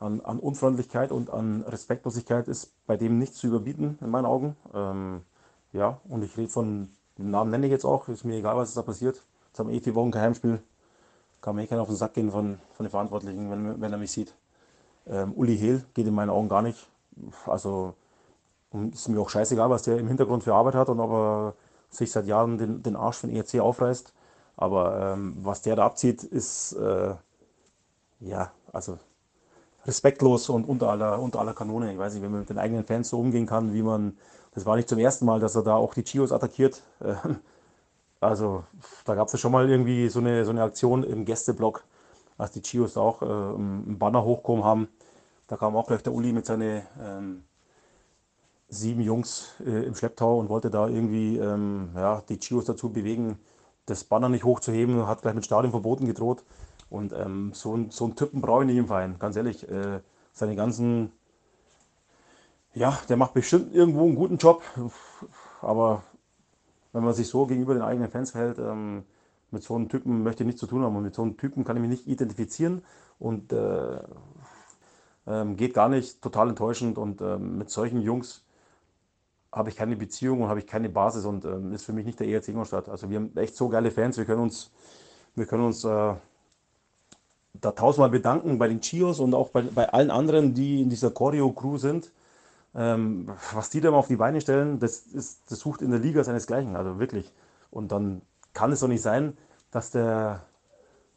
an, 0.00 0.20
an, 0.22 0.40
Unfreundlichkeit 0.40 1.12
und 1.12 1.30
an 1.30 1.62
Respektlosigkeit 1.62 2.48
ist 2.48 2.72
bei 2.88 2.96
dem 2.96 3.20
nichts 3.20 3.36
zu 3.36 3.46
überbieten, 3.46 3.98
in 4.00 4.10
meinen 4.10 4.26
Augen. 4.26 4.56
Ähm, 4.74 5.20
ja, 5.72 6.00
und 6.08 6.24
ich 6.24 6.36
rede 6.36 6.48
von, 6.48 6.88
den 7.18 7.30
Namen 7.30 7.52
nenne 7.52 7.66
ich 7.66 7.72
jetzt 7.72 7.84
auch, 7.84 8.08
ist 8.08 8.24
mir 8.24 8.34
egal, 8.34 8.56
was 8.56 8.74
da 8.74 8.82
passiert. 8.82 9.22
Jetzt 9.46 9.60
haben 9.60 9.68
wir 9.68 9.76
eh 9.76 9.80
vier 9.80 9.94
Wochen 9.94 10.10
kein 10.10 10.22
Heimspiel. 10.22 10.60
Kann 11.40 11.56
mir 11.56 11.62
eh 11.62 11.66
keiner 11.66 11.82
auf 11.82 11.88
den 11.88 11.96
Sack 11.96 12.14
gehen 12.14 12.30
von, 12.30 12.58
von 12.74 12.84
den 12.84 12.90
Verantwortlichen, 12.90 13.50
wenn, 13.50 13.80
wenn 13.80 13.92
er 13.92 13.98
mich 13.98 14.12
sieht. 14.12 14.34
Ähm, 15.06 15.32
Uli 15.34 15.56
Hehl 15.56 15.84
geht 15.94 16.06
in 16.06 16.14
meinen 16.14 16.30
Augen 16.30 16.48
gar 16.48 16.62
nicht. 16.62 16.88
Also 17.46 17.94
ist 18.92 19.08
mir 19.08 19.20
auch 19.20 19.30
scheißegal, 19.30 19.70
was 19.70 19.82
der 19.82 19.98
im 19.98 20.08
Hintergrund 20.08 20.44
für 20.44 20.54
Arbeit 20.54 20.74
hat 20.74 20.88
und 20.88 21.00
ob 21.00 21.10
er 21.10 21.54
sich 21.90 22.10
seit 22.10 22.26
Jahren 22.26 22.58
den, 22.58 22.82
den 22.82 22.96
Arsch 22.96 23.22
den 23.22 23.34
ERC 23.34 23.60
aufreißt. 23.60 24.12
Aber 24.56 25.14
ähm, 25.14 25.36
was 25.40 25.62
der 25.62 25.76
da 25.76 25.86
abzieht, 25.86 26.22
ist 26.22 26.72
äh, 26.72 27.14
ja, 28.20 28.50
also 28.72 28.98
respektlos 29.86 30.48
und 30.48 30.68
unter 30.68 30.90
aller, 30.90 31.20
unter 31.20 31.40
aller 31.40 31.54
Kanone. 31.54 31.92
Ich 31.92 31.98
weiß 31.98 32.12
nicht, 32.12 32.22
wenn 32.22 32.32
man 32.32 32.40
mit 32.40 32.50
den 32.50 32.58
eigenen 32.58 32.84
Fans 32.84 33.08
so 33.08 33.18
umgehen 33.18 33.46
kann, 33.46 33.72
wie 33.72 33.82
man, 33.82 34.18
das 34.54 34.66
war 34.66 34.76
nicht 34.76 34.88
zum 34.88 34.98
ersten 34.98 35.24
Mal, 35.24 35.40
dass 35.40 35.54
er 35.54 35.62
da 35.62 35.76
auch 35.76 35.94
die 35.94 36.04
Chios 36.04 36.32
attackiert. 36.32 36.82
Also 38.20 38.64
da 39.04 39.14
gab 39.14 39.28
es 39.28 39.32
ja 39.32 39.38
schon 39.38 39.52
mal 39.52 39.68
irgendwie 39.68 40.08
so 40.08 40.18
eine, 40.18 40.44
so 40.44 40.50
eine 40.50 40.62
Aktion 40.62 41.04
im 41.04 41.24
Gästeblock, 41.24 41.84
als 42.36 42.52
die 42.52 42.62
Chios 42.62 42.96
auch 42.96 43.22
äh, 43.22 43.26
einen 43.26 43.98
Banner 43.98 44.24
hochgekommen 44.24 44.64
haben. 44.64 44.88
Da 45.46 45.56
kam 45.56 45.76
auch 45.76 45.86
gleich 45.86 46.02
der 46.02 46.12
Uli 46.12 46.32
mit 46.32 46.46
seinen 46.46 46.82
ähm, 47.00 47.44
sieben 48.68 49.00
Jungs 49.00 49.54
äh, 49.64 49.84
im 49.86 49.94
Schlepptau 49.94 50.38
und 50.38 50.48
wollte 50.48 50.70
da 50.70 50.88
irgendwie 50.88 51.38
ähm, 51.38 51.90
ja, 51.94 52.22
die 52.28 52.38
Chios 52.38 52.64
dazu 52.66 52.90
bewegen, 52.90 53.38
das 53.86 54.04
Banner 54.04 54.28
nicht 54.28 54.44
hochzuheben, 54.44 55.06
hat 55.06 55.22
gleich 55.22 55.34
mit 55.34 55.46
Stadionverboten 55.46 56.06
gedroht. 56.06 56.44
Und 56.90 57.12
ähm, 57.12 57.52
so, 57.54 57.74
ein, 57.74 57.90
so 57.90 58.04
einen 58.04 58.16
Typen 58.16 58.40
brauche 58.40 58.62
ich 58.62 58.66
nicht 58.66 58.78
im 58.78 58.86
Verein, 58.86 59.18
ganz 59.18 59.36
ehrlich. 59.36 59.68
Äh, 59.68 60.00
seine 60.32 60.56
ganzen, 60.56 61.12
ja, 62.74 62.98
der 63.08 63.16
macht 63.16 63.34
bestimmt 63.34 63.74
irgendwo 63.74 64.04
einen 64.04 64.14
guten 64.14 64.36
Job, 64.38 64.62
aber 65.60 66.02
wenn 66.98 67.04
man 67.04 67.14
sich 67.14 67.28
so 67.28 67.46
gegenüber 67.46 67.74
den 67.74 67.82
eigenen 67.82 68.10
Fans 68.10 68.32
verhält, 68.32 68.58
ähm, 68.58 69.04
mit 69.52 69.62
so 69.62 69.76
einem 69.76 69.88
Typen 69.88 70.24
möchte 70.24 70.42
ich 70.42 70.48
nichts 70.48 70.58
zu 70.58 70.66
tun 70.66 70.82
haben 70.82 70.96
und 70.96 71.04
mit 71.04 71.14
so 71.14 71.22
einem 71.22 71.36
Typen 71.36 71.62
kann 71.62 71.76
ich 71.76 71.80
mich 71.80 71.90
nicht 71.90 72.08
identifizieren 72.08 72.82
und 73.20 73.52
äh, 73.52 74.00
ähm, 75.28 75.56
geht 75.56 75.74
gar 75.74 75.88
nicht, 75.88 76.20
total 76.20 76.48
enttäuschend 76.48 76.98
und 76.98 77.20
ähm, 77.20 77.56
mit 77.56 77.70
solchen 77.70 78.02
Jungs 78.02 78.42
habe 79.52 79.70
ich 79.70 79.76
keine 79.76 79.94
Beziehung 79.94 80.42
und 80.42 80.48
habe 80.48 80.58
ich 80.58 80.66
keine 80.66 80.88
Basis 80.88 81.24
und 81.24 81.44
ähm, 81.44 81.72
ist 81.72 81.84
für 81.84 81.92
mich 81.92 82.04
nicht 82.04 82.18
der 82.18 82.26
ERC 82.26 82.48
Ingolstadt. 82.48 82.88
Also 82.88 83.08
wir 83.08 83.18
haben 83.18 83.36
echt 83.36 83.54
so 83.54 83.68
geile 83.68 83.92
Fans, 83.92 84.18
wir 84.18 84.24
können 84.24 84.42
uns, 84.42 84.72
wir 85.36 85.46
können 85.46 85.66
uns 85.66 85.84
äh, 85.84 86.14
da 87.54 87.70
tausendmal 87.76 88.10
bedanken 88.10 88.58
bei 88.58 88.66
den 88.66 88.80
Chios 88.80 89.20
und 89.20 89.34
auch 89.34 89.50
bei, 89.50 89.62
bei 89.62 89.88
allen 89.88 90.10
anderen, 90.10 90.52
die 90.52 90.82
in 90.82 90.90
dieser 90.90 91.12
Choreo-Crew 91.12 91.76
sind. 91.78 92.10
Ähm, 92.74 93.30
was 93.54 93.70
die 93.70 93.80
da 93.80 93.90
mal 93.90 93.98
auf 93.98 94.08
die 94.08 94.16
Beine 94.16 94.40
stellen, 94.40 94.78
das, 94.78 95.00
ist, 95.00 95.50
das 95.50 95.60
sucht 95.60 95.82
in 95.82 95.90
der 95.90 96.00
Liga 96.00 96.22
seinesgleichen, 96.22 96.76
also 96.76 96.98
wirklich. 96.98 97.32
Und 97.70 97.92
dann 97.92 98.22
kann 98.52 98.72
es 98.72 98.80
doch 98.80 98.88
nicht 98.88 99.02
sein, 99.02 99.36
dass 99.70 99.90
der, 99.90 100.42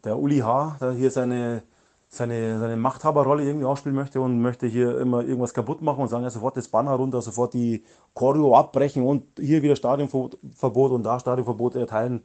der 0.03 0.17
Uli 0.17 0.39
H. 0.39 0.77
da 0.79 0.91
hier 0.91 1.11
seine, 1.11 1.63
seine, 2.07 2.59
seine 2.59 2.77
Machthaberrolle 2.77 3.43
irgendwie 3.43 3.65
ausspielen 3.65 3.95
möchte 3.95 4.21
und 4.21 4.41
möchte 4.41 4.67
hier 4.67 4.97
immer 4.99 5.21
irgendwas 5.23 5.53
kaputt 5.53 5.81
machen 5.81 6.01
und 6.01 6.07
sagen, 6.07 6.23
ja, 6.23 6.29
sofort 6.29 6.57
das 6.57 6.67
Banner 6.67 6.93
runter, 6.93 7.21
sofort 7.21 7.53
die 7.53 7.83
Choreo 8.13 8.55
abbrechen 8.55 9.03
und 9.03 9.23
hier 9.39 9.61
wieder 9.61 9.75
Stadionverbot 9.75 10.91
und 10.91 11.03
da 11.03 11.19
Stadionverbot 11.19 11.75
erteilen 11.75 12.23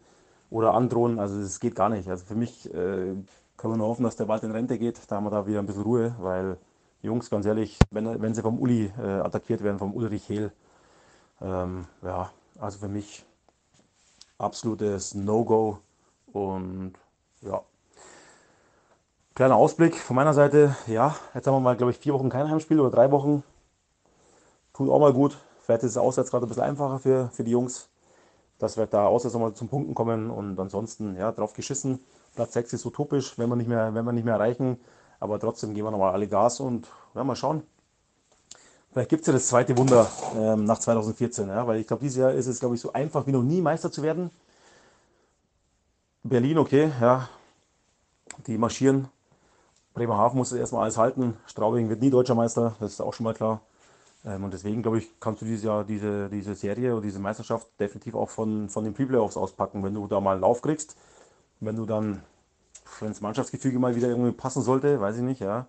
oder 0.51 0.75
androhen. 0.75 1.19
Also 1.19 1.41
das 1.41 1.61
geht 1.61 1.75
gar 1.75 1.89
nicht. 1.89 2.09
Also 2.09 2.25
für 2.25 2.35
mich 2.37 2.67
äh, 2.73 3.15
können 3.57 3.75
wir 3.75 3.77
nur 3.77 3.89
hoffen, 3.89 4.05
dass 4.05 4.17
der 4.17 4.27
bald 4.27 4.43
in 4.43 4.51
Rente 4.51 4.79
geht. 4.79 5.01
Da 5.09 5.17
haben 5.17 5.25
wir 5.25 5.31
da 5.31 5.47
wieder 5.47 5.61
ein 5.61 5.67
bisschen 5.67 5.83
Ruhe, 5.83 6.15
weil 6.21 6.59
Jungs, 7.07 7.31
ganz 7.31 7.47
ehrlich, 7.47 7.79
wenn, 7.91 8.21
wenn 8.21 8.35
sie 8.35 8.43
vom 8.43 8.59
Uli 8.59 8.93
äh, 8.99 9.21
attackiert 9.21 9.63
werden, 9.63 9.79
vom 9.79 9.95
Ulrich 9.95 10.29
Hehl, 10.29 10.53
ähm, 11.41 11.87
ja, 12.03 12.31
also 12.59 12.79
für 12.79 12.89
mich 12.89 13.25
absolutes 14.39 15.15
No-Go 15.15 15.79
und 16.33 16.95
ja. 17.43 17.63
Kleiner 19.35 19.57
Ausblick 19.57 19.97
von 19.97 20.17
meiner 20.17 20.33
Seite, 20.33 20.77
ja, 20.87 21.15
jetzt 21.35 21.47
haben 21.47 21.55
wir 21.55 21.61
mal, 21.61 21.77
glaube 21.77 21.93
ich, 21.93 21.99
vier 21.99 22.15
Wochen 22.15 22.31
kein 22.31 22.51
Heimspiel 22.51 22.81
oder 22.81 22.91
drei 22.91 23.11
Wochen. 23.11 23.43
Tut 24.73 24.89
auch 24.89 24.99
mal 24.99 25.13
gut. 25.13 25.37
Vielleicht 25.61 25.83
ist 25.83 25.93
es 25.93 25.99
auswärts 25.99 26.31
gerade 26.31 26.47
ein 26.47 26.49
bisschen 26.49 26.63
einfacher 26.63 26.99
für, 26.99 27.29
für 27.31 27.45
die 27.45 27.51
Jungs, 27.51 27.89
dass 28.59 28.77
wir 28.77 28.87
da 28.87 29.07
auswärts 29.07 29.35
nochmal 29.35 29.53
zum 29.53 29.69
Punkten 29.69 29.95
kommen 29.95 30.31
und 30.31 30.59
ansonsten, 30.59 31.17
ja, 31.17 31.33
drauf 31.33 31.53
geschissen. 31.53 32.01
Platz 32.35 32.53
6 32.53 32.75
ist 32.75 32.87
utopisch, 32.87 33.39
wenn 33.39 33.49
wir 33.49 33.57
nicht 33.57 33.69
mehr, 33.69 33.95
wenn 33.95 34.05
wir 34.05 34.13
nicht 34.13 34.25
mehr 34.25 34.35
erreichen. 34.35 34.79
Aber 35.21 35.39
trotzdem 35.39 35.75
gehen 35.75 35.85
wir 35.85 35.91
nochmal 35.91 36.13
alle 36.13 36.29
Gas 36.29 36.61
und 36.61 36.89
ja, 37.15 37.25
mal 37.25 37.37
schauen. 37.37 37.63
Vielleicht 38.93 39.11
gibt 39.11 39.23
es 39.23 39.27
ja 39.27 39.33
das 39.33 39.49
zweite 39.49 39.77
Wunder 39.77 40.11
ähm, 40.37 40.65
nach 40.65 40.79
2014, 40.79 41.49
ja, 41.49 41.67
weil 41.67 41.81
ich 41.81 41.87
glaube, 41.87 42.03
dieses 42.03 42.17
Jahr 42.17 42.33
ist 42.33 42.47
es, 42.47 42.61
glaube 42.61 42.77
ich, 42.77 42.81
so 42.81 42.93
einfach 42.93 43.27
wie 43.27 43.33
noch 43.33 43.43
nie 43.43 43.61
Meister 43.61 43.93
zu 43.93 44.03
werden. 44.03 44.31
Berlin, 46.23 46.59
okay, 46.59 46.91
ja, 47.01 47.29
die 48.47 48.59
marschieren. 48.59 49.09
Bremerhaven 49.95 50.39
muss 50.39 50.53
erstmal 50.53 50.83
alles 50.83 50.99
halten. 50.99 51.37
Straubing 51.47 51.89
wird 51.89 52.01
nie 52.01 52.11
deutscher 52.11 52.35
Meister, 52.35 52.75
das 52.81 52.93
ist 52.93 53.01
auch 53.01 53.15
schon 53.15 53.25
mal 53.25 53.35
klar. 53.35 53.61
Ähm, 54.25 54.45
und 54.45 54.53
deswegen, 54.53 54.83
glaube 54.83 54.99
ich, 54.99 55.09
kannst 55.21 55.43
du 55.43 55.47
dieses 55.47 55.65
Jahr 55.65 55.85
diese, 55.85 56.29
diese 56.29 56.55
Serie 56.55 56.93
oder 56.93 57.03
diese 57.03 57.19
Meisterschaft 57.19 57.69
definitiv 57.79 58.15
auch 58.15 58.29
von, 58.29 58.69
von 58.69 58.85
den 58.85 58.95
Pre-Playoffs 58.95 59.37
auspacken, 59.37 59.85
wenn 59.85 59.95
du 59.95 60.07
da 60.07 60.21
mal 60.21 60.33
einen 60.33 60.41
Lauf 60.41 60.63
kriegst. 60.63 60.97
Wenn 61.61 61.77
du 61.77 61.87
dann 61.87 62.23
wenn 63.01 63.09
das 63.09 63.21
Mannschaftsgefüge 63.21 63.79
mal 63.79 63.97
wieder 63.97 64.09
irgendwie 64.09 64.33
passen 64.33 64.63
sollte, 64.63 65.01
weiß 65.01 65.17
ich 65.17 65.23
nicht, 65.23 65.41
ja. 65.41 65.67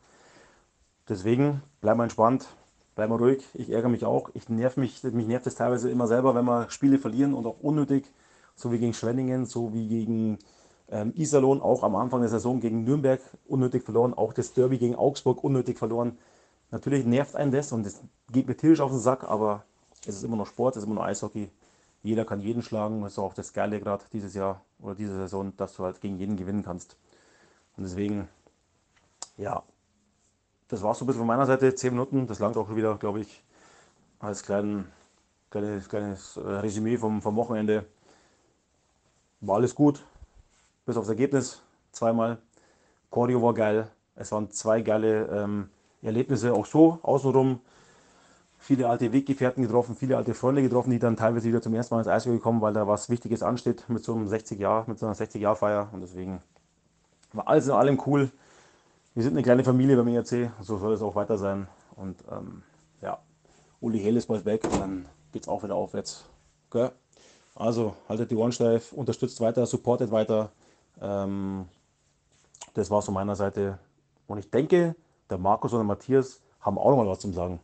Deswegen 1.09 1.61
bleib 1.81 1.97
mal 1.97 2.03
entspannt, 2.03 2.47
bleib 2.95 3.09
mal 3.09 3.17
ruhig. 3.17 3.43
Ich 3.53 3.69
ärgere 3.69 3.89
mich 3.89 4.05
auch. 4.05 4.29
Ich 4.33 4.49
nerv 4.49 4.77
mich, 4.77 5.03
mich 5.03 5.27
nervt 5.27 5.47
es 5.47 5.55
teilweise 5.55 5.89
immer 5.89 6.07
selber, 6.07 6.35
wenn 6.35 6.45
wir 6.45 6.69
Spiele 6.69 6.97
verlieren 6.97 7.33
und 7.33 7.45
auch 7.45 7.59
unnötig, 7.61 8.11
so 8.55 8.71
wie 8.71 8.79
gegen 8.79 8.93
Schwenningen, 8.93 9.45
so 9.45 9.73
wie 9.73 9.87
gegen 9.87 10.39
ähm, 10.89 11.13
Iserlohn, 11.15 11.61
auch 11.61 11.83
am 11.83 11.95
Anfang 11.95 12.21
der 12.21 12.29
Saison 12.29 12.59
gegen 12.59 12.83
Nürnberg 12.83 13.21
unnötig 13.47 13.83
verloren, 13.83 14.13
auch 14.13 14.33
das 14.33 14.53
Derby 14.53 14.77
gegen 14.77 14.95
Augsburg 14.95 15.43
unnötig 15.43 15.77
verloren. 15.77 16.17
Natürlich 16.71 17.05
nervt 17.05 17.35
einen 17.35 17.51
das 17.51 17.71
und 17.71 17.85
das 17.85 18.01
geht 18.31 18.47
mir 18.47 18.57
tierisch 18.57 18.81
auf 18.81 18.91
den 18.91 18.99
Sack, 18.99 19.23
aber 19.23 19.63
es 20.05 20.15
ist 20.15 20.23
immer 20.23 20.35
noch 20.35 20.47
Sport, 20.47 20.75
es 20.75 20.83
ist 20.83 20.87
immer 20.87 20.95
noch 20.95 21.05
Eishockey. 21.05 21.49
Jeder 22.03 22.25
kann 22.25 22.41
jeden 22.41 22.61
schlagen. 22.61 23.01
Das 23.01 23.13
ist 23.13 23.19
auch 23.19 23.33
das 23.33 23.53
Geile 23.53 23.79
gerade 23.79 24.03
dieses 24.13 24.33
Jahr 24.33 24.61
oder 24.79 24.95
diese 24.95 25.15
Saison, 25.15 25.55
dass 25.57 25.75
du 25.75 25.83
halt 25.83 26.01
gegen 26.01 26.17
jeden 26.17 26.37
gewinnen 26.37 26.63
kannst. 26.63 26.97
Und 27.77 27.83
deswegen, 27.83 28.27
ja, 29.37 29.63
das 30.67 30.81
war 30.81 30.93
so 30.95 31.05
ein 31.05 31.07
bisschen 31.07 31.19
von 31.19 31.27
meiner 31.27 31.45
Seite. 31.45 31.73
Zehn 31.75 31.93
Minuten, 31.93 32.27
das 32.27 32.39
langt 32.39 32.57
auch 32.57 32.75
wieder, 32.75 32.97
glaube 32.97 33.21
ich, 33.21 33.43
als 34.19 34.43
kleinen, 34.43 34.91
kleines, 35.49 35.87
kleines 35.87 36.37
äh, 36.37 36.41
Resümee 36.41 36.97
vom, 36.97 37.21
vom 37.21 37.35
Wochenende. 37.35 37.85
War 39.39 39.57
alles 39.57 39.75
gut, 39.75 40.03
bis 40.85 40.97
aufs 40.97 41.09
Ergebnis 41.09 41.61
zweimal. 41.91 42.39
Choreo 43.11 43.41
war 43.41 43.53
geil. 43.53 43.87
Es 44.15 44.31
waren 44.31 44.49
zwei 44.49 44.81
geile 44.81 45.27
ähm, 45.27 45.69
Erlebnisse, 46.01 46.53
auch 46.53 46.65
so 46.65 46.99
außenrum. 47.03 47.59
Viele 48.59 48.89
alte 48.89 49.13
Weggefährten 49.13 49.61
getroffen, 49.61 49.95
viele 49.95 50.17
alte 50.17 50.33
Freunde 50.33 50.63
getroffen, 50.63 50.89
die 50.89 50.97
dann 50.97 51.15
teilweise 51.15 51.47
wieder 51.47 51.61
zum 51.61 51.75
ersten 51.75 51.93
Mal 51.93 52.01
ins 52.01 52.07
Eishockey 52.07 52.37
gekommen, 52.37 52.59
weil 52.59 52.73
da 52.73 52.87
was 52.87 53.09
Wichtiges 53.09 53.43
ansteht 53.43 53.87
mit 53.87 54.03
so 54.03 54.15
einem 54.15 54.27
60 54.27 54.59
Jahr, 54.59 54.85
mit 54.87 54.97
so 54.97 55.05
einer 55.05 55.13
60 55.13 55.39
Jahr 55.39 55.55
Feier 55.55 55.89
und 55.93 56.01
deswegen 56.01 56.41
war 57.37 57.47
alles 57.47 57.67
in 57.67 57.73
allem 57.73 58.01
cool. 58.05 58.31
Wir 59.13 59.23
sind 59.23 59.33
eine 59.33 59.43
kleine 59.43 59.63
Familie 59.63 59.95
beim 59.95 60.07
ERC, 60.07 60.51
so 60.61 60.77
soll 60.77 60.93
es 60.93 61.01
auch 61.01 61.15
weiter 61.15 61.37
sein. 61.37 61.67
Und 61.95 62.17
ähm, 62.31 62.63
ja, 63.01 63.19
Uli 63.79 63.99
Hell 63.99 64.17
ist 64.17 64.27
bald 64.27 64.45
weg 64.45 64.63
und 64.65 64.79
dann 64.79 65.05
geht 65.31 65.43
es 65.43 65.47
auch 65.47 65.63
wieder 65.63 65.75
aufwärts. 65.75 66.25
Okay? 66.69 66.89
Also 67.55 67.95
haltet 68.09 68.29
die 68.31 68.35
Ohren 68.35 68.51
steif, 68.51 68.91
unterstützt 68.91 69.41
weiter, 69.41 69.65
supportet 69.65 70.11
weiter. 70.11 70.51
Ähm, 71.01 71.65
das 72.73 72.91
war 72.91 72.99
es 72.99 73.05
von 73.05 73.13
meiner 73.13 73.35
Seite. 73.35 73.79
Und 74.27 74.37
ich 74.37 74.51
denke, 74.51 74.95
der 75.29 75.37
Markus 75.37 75.73
und 75.73 75.79
der 75.79 75.85
Matthias 75.85 76.41
haben 76.61 76.77
auch 76.77 76.91
noch 76.91 76.97
mal 76.97 77.07
was 77.07 77.19
zum 77.19 77.33
Sagen. 77.33 77.59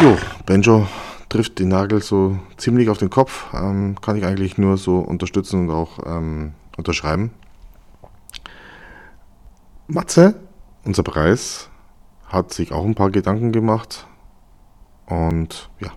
Jo, 0.00 0.16
Benjo 0.46 0.86
trifft 1.28 1.58
den 1.58 1.68
Nagel 1.68 2.02
so 2.02 2.38
ziemlich 2.56 2.88
auf 2.88 2.98
den 2.98 3.10
Kopf. 3.10 3.52
Ähm, 3.52 4.00
kann 4.00 4.16
ich 4.16 4.24
eigentlich 4.24 4.56
nur 4.56 4.78
so 4.78 4.98
unterstützen 4.98 5.68
und 5.68 5.74
auch 5.74 5.98
ähm, 6.06 6.54
unterschreiben. 6.76 7.32
Matze, 9.90 10.36
unser 10.84 11.02
Preis, 11.02 11.68
hat 12.28 12.52
sich 12.52 12.70
auch 12.70 12.84
ein 12.84 12.94
paar 12.94 13.10
Gedanken 13.10 13.50
gemacht. 13.50 14.06
Und 15.06 15.68
ja, 15.80 15.88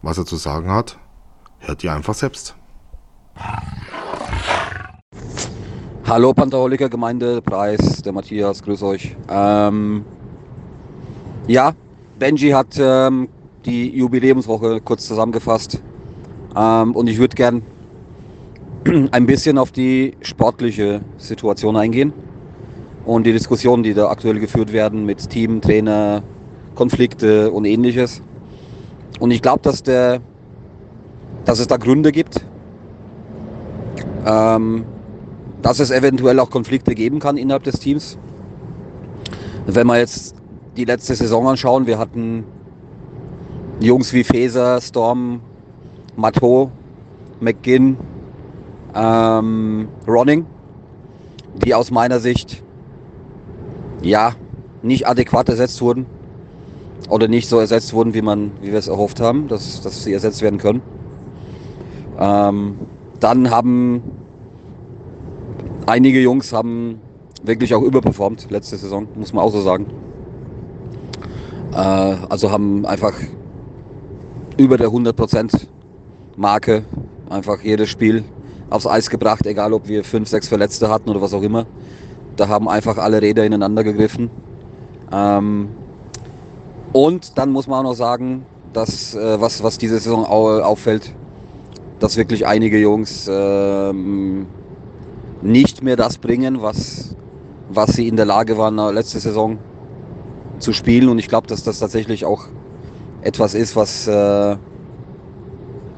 was 0.00 0.16
er 0.16 0.24
zu 0.24 0.36
sagen 0.36 0.70
hat, 0.70 0.98
hört 1.58 1.84
ihr 1.84 1.92
einfach 1.92 2.14
selbst. 2.14 2.56
Hallo 6.06 6.32
Pantherholiker 6.32 6.88
Gemeinde, 6.88 7.42
Preis, 7.42 8.00
der 8.00 8.12
Matthias, 8.12 8.62
grüß 8.62 8.82
euch. 8.82 9.14
Ähm, 9.28 10.06
ja, 11.46 11.72
Benji 12.18 12.50
hat 12.50 12.78
ähm, 12.78 13.28
die 13.66 13.94
Jubiläumswoche 13.94 14.80
kurz 14.80 15.06
zusammengefasst. 15.06 15.82
Ähm, 16.56 16.96
und 16.96 17.08
ich 17.08 17.18
würde 17.18 17.34
gern 17.34 17.62
ein 19.10 19.26
bisschen 19.26 19.58
auf 19.58 19.70
die 19.70 20.16
sportliche 20.22 21.02
Situation 21.18 21.76
eingehen 21.76 22.14
und 23.04 23.26
die 23.26 23.32
Diskussionen, 23.32 23.82
die 23.82 23.94
da 23.94 24.08
aktuell 24.08 24.40
geführt 24.40 24.72
werden 24.72 25.04
mit 25.04 25.28
Team, 25.28 25.60
Trainer, 25.60 26.22
Konflikte 26.74 27.50
und 27.50 27.64
ähnliches. 27.64 28.22
Und 29.20 29.30
ich 29.30 29.42
glaube, 29.42 29.60
dass, 29.62 29.82
dass 29.82 30.20
es 31.46 31.66
da 31.66 31.76
Gründe 31.76 32.12
gibt, 32.12 32.44
ähm, 34.26 34.84
dass 35.62 35.80
es 35.80 35.90
eventuell 35.90 36.40
auch 36.40 36.50
Konflikte 36.50 36.94
geben 36.94 37.20
kann 37.20 37.36
innerhalb 37.36 37.62
des 37.64 37.78
Teams. 37.78 38.18
Wenn 39.66 39.86
wir 39.86 39.98
jetzt 39.98 40.36
die 40.76 40.84
letzte 40.84 41.14
Saison 41.14 41.48
anschauen, 41.48 41.86
wir 41.86 41.98
hatten 41.98 42.44
Jungs 43.80 44.12
wie 44.12 44.24
Feser, 44.24 44.80
Storm, 44.80 45.40
Matteau, 46.16 46.70
McGinn, 47.40 47.96
ähm, 48.94 49.88
Ronning, 50.06 50.46
die 51.64 51.74
aus 51.74 51.90
meiner 51.90 52.20
Sicht 52.20 52.63
ja, 54.04 54.34
nicht 54.82 55.06
adäquat 55.08 55.48
ersetzt 55.48 55.80
wurden 55.80 56.06
oder 57.08 57.28
nicht 57.28 57.48
so 57.48 57.58
ersetzt 57.58 57.92
wurden, 57.92 58.14
wie, 58.14 58.22
man, 58.22 58.52
wie 58.60 58.72
wir 58.72 58.78
es 58.78 58.88
erhofft 58.88 59.20
haben, 59.20 59.48
dass, 59.48 59.80
dass 59.80 60.04
sie 60.04 60.12
ersetzt 60.12 60.42
werden 60.42 60.58
können. 60.58 60.82
Ähm, 62.18 62.76
dann 63.20 63.50
haben 63.50 64.02
einige 65.86 66.20
Jungs 66.20 66.52
haben 66.52 67.00
wirklich 67.42 67.74
auch 67.74 67.82
überperformt 67.82 68.50
letzte 68.50 68.76
Saison, 68.76 69.08
muss 69.16 69.32
man 69.32 69.44
auch 69.44 69.50
so 69.50 69.60
sagen. 69.60 69.86
Äh, 71.72 71.76
also 71.76 72.50
haben 72.50 72.86
einfach 72.86 73.14
über 74.56 74.78
der 74.78 74.88
100% 74.88 75.66
Marke 76.36 76.84
einfach 77.28 77.60
jedes 77.62 77.90
Spiel 77.90 78.24
aufs 78.70 78.86
Eis 78.86 79.10
gebracht, 79.10 79.46
egal 79.46 79.72
ob 79.72 79.88
wir 79.88 80.04
fünf, 80.04 80.28
sechs 80.28 80.48
Verletzte 80.48 80.88
hatten 80.88 81.10
oder 81.10 81.20
was 81.20 81.34
auch 81.34 81.42
immer. 81.42 81.66
Da 82.36 82.48
haben 82.48 82.68
einfach 82.68 82.98
alle 82.98 83.22
Räder 83.22 83.44
ineinander 83.44 83.84
gegriffen. 83.84 84.30
Ähm, 85.12 85.68
und 86.92 87.38
dann 87.38 87.50
muss 87.50 87.66
man 87.66 87.80
auch 87.80 87.90
noch 87.90 87.96
sagen, 87.96 88.46
dass, 88.72 89.14
äh, 89.14 89.40
was, 89.40 89.62
was 89.62 89.78
diese 89.78 89.98
Saison 89.98 90.24
au 90.26 90.60
auffällt, 90.60 91.14
dass 92.00 92.16
wirklich 92.16 92.46
einige 92.46 92.78
Jungs 92.78 93.28
ähm, 93.30 94.46
nicht 95.42 95.82
mehr 95.82 95.96
das 95.96 96.18
bringen, 96.18 96.60
was, 96.62 97.16
was 97.68 97.92
sie 97.94 98.08
in 98.08 98.16
der 98.16 98.26
Lage 98.26 98.58
waren, 98.58 98.76
letzte 98.94 99.20
Saison 99.20 99.58
zu 100.58 100.72
spielen. 100.72 101.08
Und 101.08 101.18
ich 101.18 101.28
glaube, 101.28 101.46
dass 101.46 101.62
das 101.62 101.78
tatsächlich 101.78 102.24
auch 102.24 102.46
etwas 103.22 103.54
ist, 103.54 103.76
was, 103.76 104.06
äh, 104.06 104.56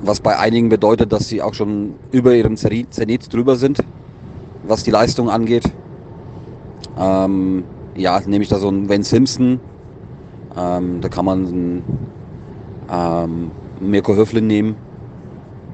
was 0.03 0.21
bei 0.21 0.39
einigen 0.39 0.69
bedeutet, 0.69 1.13
dass 1.13 1.29
sie 1.29 1.43
auch 1.43 1.55
schon 1.55 1.95
über 2.13 2.35
ihrem 2.35 2.57
Zenit 2.57 3.33
drüber 3.33 3.57
sind, 3.57 3.81
was 4.65 4.85
die 4.85 4.91
Leistung 4.91 5.31
angeht. 5.31 5.65
Ähm, 6.99 7.65
ja, 7.95 8.21
nehme 8.21 8.43
ich 8.43 8.49
da 8.49 8.59
so 8.59 8.69
einen 8.69 8.89
Wayne 8.89 9.05
Simpson. 9.05 9.61
Ähm, 10.57 11.01
da 11.01 11.09
kann 11.09 11.25
man 11.25 11.47
einen, 11.47 11.85
ähm, 12.91 13.51
Mirko 13.81 14.15
Höflin 14.15 14.47
nehmen. 14.47 14.77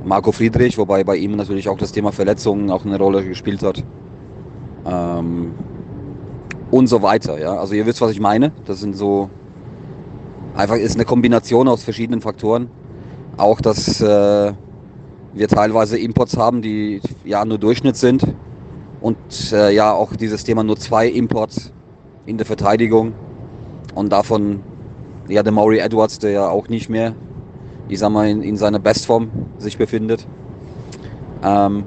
Marco 0.05 0.33
Friedrich, 0.33 0.79
wobei 0.79 1.05
bei 1.05 1.17
ihm 1.17 1.37
natürlich 1.37 1.69
auch 1.69 1.79
das 1.79 1.93
Thema 1.93 2.11
Verletzungen 2.11 2.71
auch 2.71 2.85
eine 2.85 2.99
Rolle 2.99 3.25
gespielt 3.25 3.62
hat. 3.62 3.85
Ähm, 4.85 5.52
und 6.73 6.88
so 6.88 7.02
weiter. 7.02 7.38
Ja? 7.38 7.57
Also 7.57 7.75
ihr 7.75 7.87
wisst, 7.87 8.00
was 8.00 8.11
ich 8.11 8.21
meine. 8.21 8.50
Das 8.64 8.81
sind 8.81 8.97
so 8.97 9.31
einfach 10.55 10.76
ist 10.76 10.97
eine 10.97 11.05
Kombination 11.05 11.69
aus 11.69 11.83
verschiedenen 11.83 12.21
Faktoren. 12.21 12.69
Auch, 13.37 13.61
dass 13.61 14.00
äh, 14.00 14.52
wir 15.33 15.49
teilweise 15.49 15.99
Imports 15.99 16.37
haben, 16.37 16.62
die 16.62 17.00
ja 17.25 17.45
nur 17.45 17.59
Durchschnitt 17.59 17.97
sind. 17.97 18.23
Und 19.02 19.52
äh, 19.52 19.75
ja, 19.75 19.92
auch 19.92 20.14
dieses 20.14 20.44
Thema 20.44 20.62
nur 20.62 20.76
zwei 20.76 21.09
Imports 21.09 21.73
in 22.25 22.38
der 22.38 22.47
Verteidigung. 22.47 23.12
Und 23.94 24.11
davon 24.11 24.61
ja 25.28 25.42
der 25.42 25.52
Maury 25.52 25.78
Edwards, 25.78 26.21
der 26.21 26.30
ja 26.30 26.49
auch 26.49 26.68
nicht 26.68 26.88
mehr, 26.88 27.14
ich 27.88 27.99
sag 27.99 28.11
mal, 28.11 28.28
in, 28.28 28.42
in 28.42 28.56
seiner 28.56 28.78
Bestform 28.78 29.30
sich 29.59 29.76
befindet. 29.76 30.26
Ähm, 31.42 31.85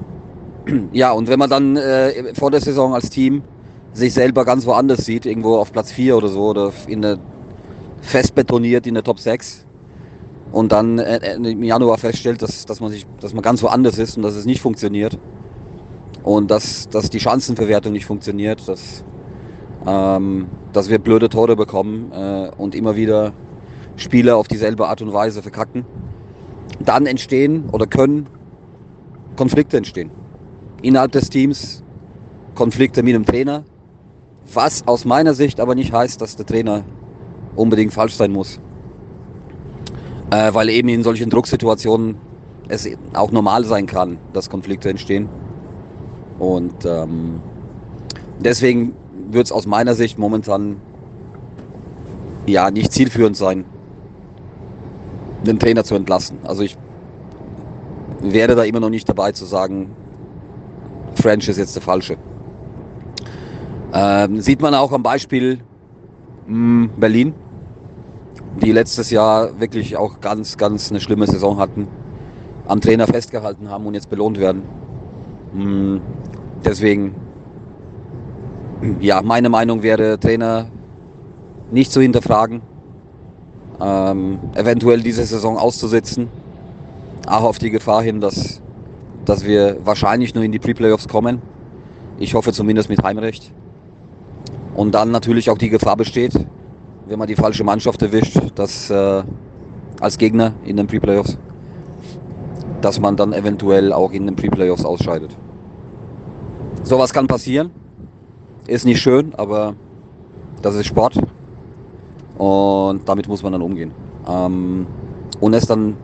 ja, 0.92 1.12
und 1.14 1.30
wenn 1.30 1.40
man 1.40 1.50
dann 1.50 1.78
äh, 1.78 2.34
vor 2.36 2.52
der 2.52 2.60
Saison 2.60 2.94
als 2.94 3.10
Team 3.10 3.44
sich 3.94 4.14
selber 4.14 4.44
ganz 4.44 4.66
woanders 4.66 5.06
sieht, 5.06 5.26
irgendwo 5.26 5.56
auf 5.56 5.72
Platz 5.72 5.94
4 5.94 6.18
oder 6.18 6.28
so, 6.28 6.50
oder 6.50 6.74
in 6.88 7.02
der, 7.02 7.18
fest 8.02 8.36
betoniert 8.36 8.86
in 8.88 8.94
der 8.94 9.04
Top 9.04 9.20
6 9.20 9.66
und 10.52 10.74
dann 10.74 11.00
äh, 11.00 11.18
äh, 11.18 11.36
im 11.36 11.64
Januar 11.64 11.98
feststellt, 11.98 12.42
dass, 12.42 12.66
dass, 12.66 12.82
man 12.82 12.92
sich, 12.92 13.06
dass 13.22 13.34
man 13.34 13.42
ganz 13.42 13.64
woanders 13.64 13.98
ist 13.98 14.18
und 14.18 14.24
dass 14.24 14.36
es 14.36 14.46
nicht 14.46 14.62
funktioniert 14.62 15.18
und 16.26 16.50
dass, 16.50 16.90
dass 16.90 17.12
die 17.12 17.20
Chancenverwertung 17.20 17.94
nicht 17.94 18.08
funktioniert, 18.08 18.68
dass, 18.68 19.06
ähm, 19.86 20.48
dass 20.74 20.90
wir 20.90 20.98
blöde 20.98 21.30
Tore 21.30 21.56
bekommen 21.56 22.12
äh, 22.12 22.50
und 22.58 22.74
immer 22.74 22.96
wieder 22.96 23.32
Spiele 23.96 24.36
auf 24.36 24.48
dieselbe 24.48 24.88
Art 24.88 25.04
und 25.04 25.14
Weise 25.14 25.44
verkacken, 25.44 25.86
dann 26.84 27.06
entstehen 27.06 27.70
oder 27.72 27.86
können 27.86 28.26
Konflikte 29.36 29.78
entstehen. 29.78 30.10
Innerhalb 30.82 31.12
des 31.12 31.30
Teams 31.30 31.84
Konflikte 32.56 33.04
mit 33.04 33.14
dem 33.14 33.26
Trainer, 33.26 33.64
was 34.52 34.86
aus 34.88 35.06
meiner 35.06 35.36
Sicht 35.36 35.60
aber 35.60 35.76
nicht 35.76 35.94
heißt, 35.94 36.20
dass 36.22 36.36
der 36.36 36.48
Trainer 36.48 36.84
unbedingt 37.56 37.94
falsch 37.94 38.16
sein 38.16 38.32
muss. 38.32 38.60
Äh, 40.32 40.52
weil 40.56 40.70
eben 40.70 40.90
in 40.90 41.04
solchen 41.04 41.30
Drucksituationen 41.30 42.16
es 42.68 42.90
auch 43.14 43.32
normal 43.32 43.64
sein 43.64 43.86
kann, 43.86 44.18
dass 44.34 44.50
Konflikte 44.50 44.90
entstehen. 44.90 45.30
Und 46.40 46.86
ähm, 46.86 47.42
deswegen 48.40 48.94
wird 49.30 49.46
es 49.46 49.52
aus 49.52 49.66
meiner 49.66 49.96
Sicht 49.96 50.18
momentan 50.18 50.78
ja 52.46 52.70
nicht 52.72 52.92
zielführend 52.92 53.38
sein, 53.38 53.66
den 55.46 55.60
Trainer 55.60 55.84
zu 55.84 55.96
entlassen. 55.96 56.40
Also 56.44 56.64
ich 56.64 56.78
wäre 58.22 58.56
da 58.56 58.64
immer 58.64 58.80
noch 58.80 58.90
nicht 58.90 59.08
dabei 59.08 59.32
zu 59.32 59.46
sagen, 59.46 59.92
French 61.16 61.48
ist 61.48 61.58
jetzt 61.58 61.76
der 61.76 61.82
falsche. 61.82 62.18
Ähm, 63.94 64.42
sieht 64.42 64.62
man 64.62 64.74
auch 64.76 64.92
am 64.92 65.04
Beispiel 65.04 65.60
mh, 66.48 66.48
hm, 66.48 66.90
Berlin, 66.98 67.34
die 68.62 68.72
letztes 68.72 69.10
Jahr 69.10 69.60
wirklich 69.60 69.96
auch 69.96 70.20
ganz, 70.20 70.58
ganz 70.58 70.90
eine 70.90 71.00
schlimme 71.00 71.28
Saison 71.28 71.58
hatten, 71.58 71.88
am 72.68 72.82
Trainer 72.82 73.08
festgehalten 73.08 73.70
haben 73.70 73.86
und 73.86 73.94
jetzt 73.94 74.10
belohnt 74.10 74.40
werden. 74.40 74.64
Hm, 75.56 76.02
deswegen, 76.66 77.16
ja, 79.00 79.22
meine 79.22 79.48
Meinung 79.48 79.84
wäre, 79.84 80.20
Trainer 80.20 80.68
nicht 81.72 81.94
zu 81.94 82.02
hinterfragen, 82.02 82.62
ähm, 83.82 84.40
eventuell 84.56 85.02
diese 85.02 85.24
Saison 85.24 85.58
auszusetzen, 85.58 86.28
auch 87.28 87.44
auf 87.44 87.58
die 87.58 87.72
Gefahr 87.72 88.04
hin, 88.04 88.20
dass, 88.20 88.62
dass 89.24 89.46
wir 89.46 89.78
wahrscheinlich 89.86 90.36
nur 90.36 90.44
in 90.44 90.52
die 90.52 90.60
Pre-Playoffs 90.60 91.08
kommen. 91.08 91.42
Ich 92.20 92.34
hoffe 92.34 92.52
zumindest 92.52 92.90
mit 92.90 93.02
Heimrecht. 93.04 93.52
Und 94.76 94.94
dann 94.94 95.12
natürlich 95.12 95.50
auch 95.50 95.58
die 95.58 95.70
Gefahr 95.70 95.96
besteht, 95.96 96.34
wenn 97.08 97.18
man 97.18 97.30
die 97.30 97.36
falsche 97.36 97.64
Mannschaft 97.64 98.02
erwischt, 98.02 98.38
dass 98.56 98.90
äh, 98.90 99.24
als 100.02 100.18
Gegner 100.18 100.54
in 100.66 100.76
den 100.76 100.88
Pre-Playoffs, 100.88 101.38
dass 102.82 103.00
man 103.00 103.16
dann 103.16 103.32
eventuell 103.32 103.94
auch 103.94 104.12
in 104.12 104.26
den 104.26 104.36
Pre-Playoffs 104.36 104.84
ausscheidet. 104.84 105.36
Sowas 106.86 107.12
kann 107.14 107.26
passieren. 107.26 107.72
Ist 108.68 108.86
nicht 108.86 109.02
schön, 109.02 109.34
aber 109.36 109.76
das 110.62 110.76
ist 110.76 110.86
Sport. 110.86 111.18
Und 112.38 113.10
damit 113.10 113.28
muss 113.28 113.42
man 113.42 113.54
dann 113.54 113.64
umgehen. 113.64 113.92
Ähm, 114.28 114.86
und 115.40 115.54
es 115.56 115.66
dann 115.66 115.98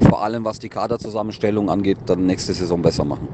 vor 0.00 0.22
allem, 0.22 0.44
was 0.46 0.58
die 0.58 0.70
Kaderzusammenstellung 0.70 1.68
angeht, 1.68 1.98
dann 2.06 2.24
nächste 2.24 2.54
Saison 2.54 2.80
besser 2.80 3.04
machen. 3.04 3.28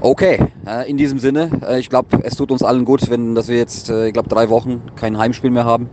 Okay, 0.00 0.38
äh, 0.66 0.90
in 0.90 0.96
diesem 0.96 1.20
Sinne, 1.20 1.50
äh, 1.64 1.78
ich 1.78 1.88
glaube, 1.88 2.18
es 2.24 2.36
tut 2.36 2.50
uns 2.50 2.62
allen 2.64 2.84
gut, 2.84 3.08
wenn 3.10 3.36
dass 3.36 3.46
wir 3.46 3.56
jetzt, 3.56 3.90
äh, 3.90 4.08
ich 4.08 4.12
glaube, 4.12 4.28
drei 4.28 4.48
Wochen 4.48 4.82
kein 4.96 5.18
Heimspiel 5.18 5.50
mehr 5.50 5.64
haben. 5.64 5.88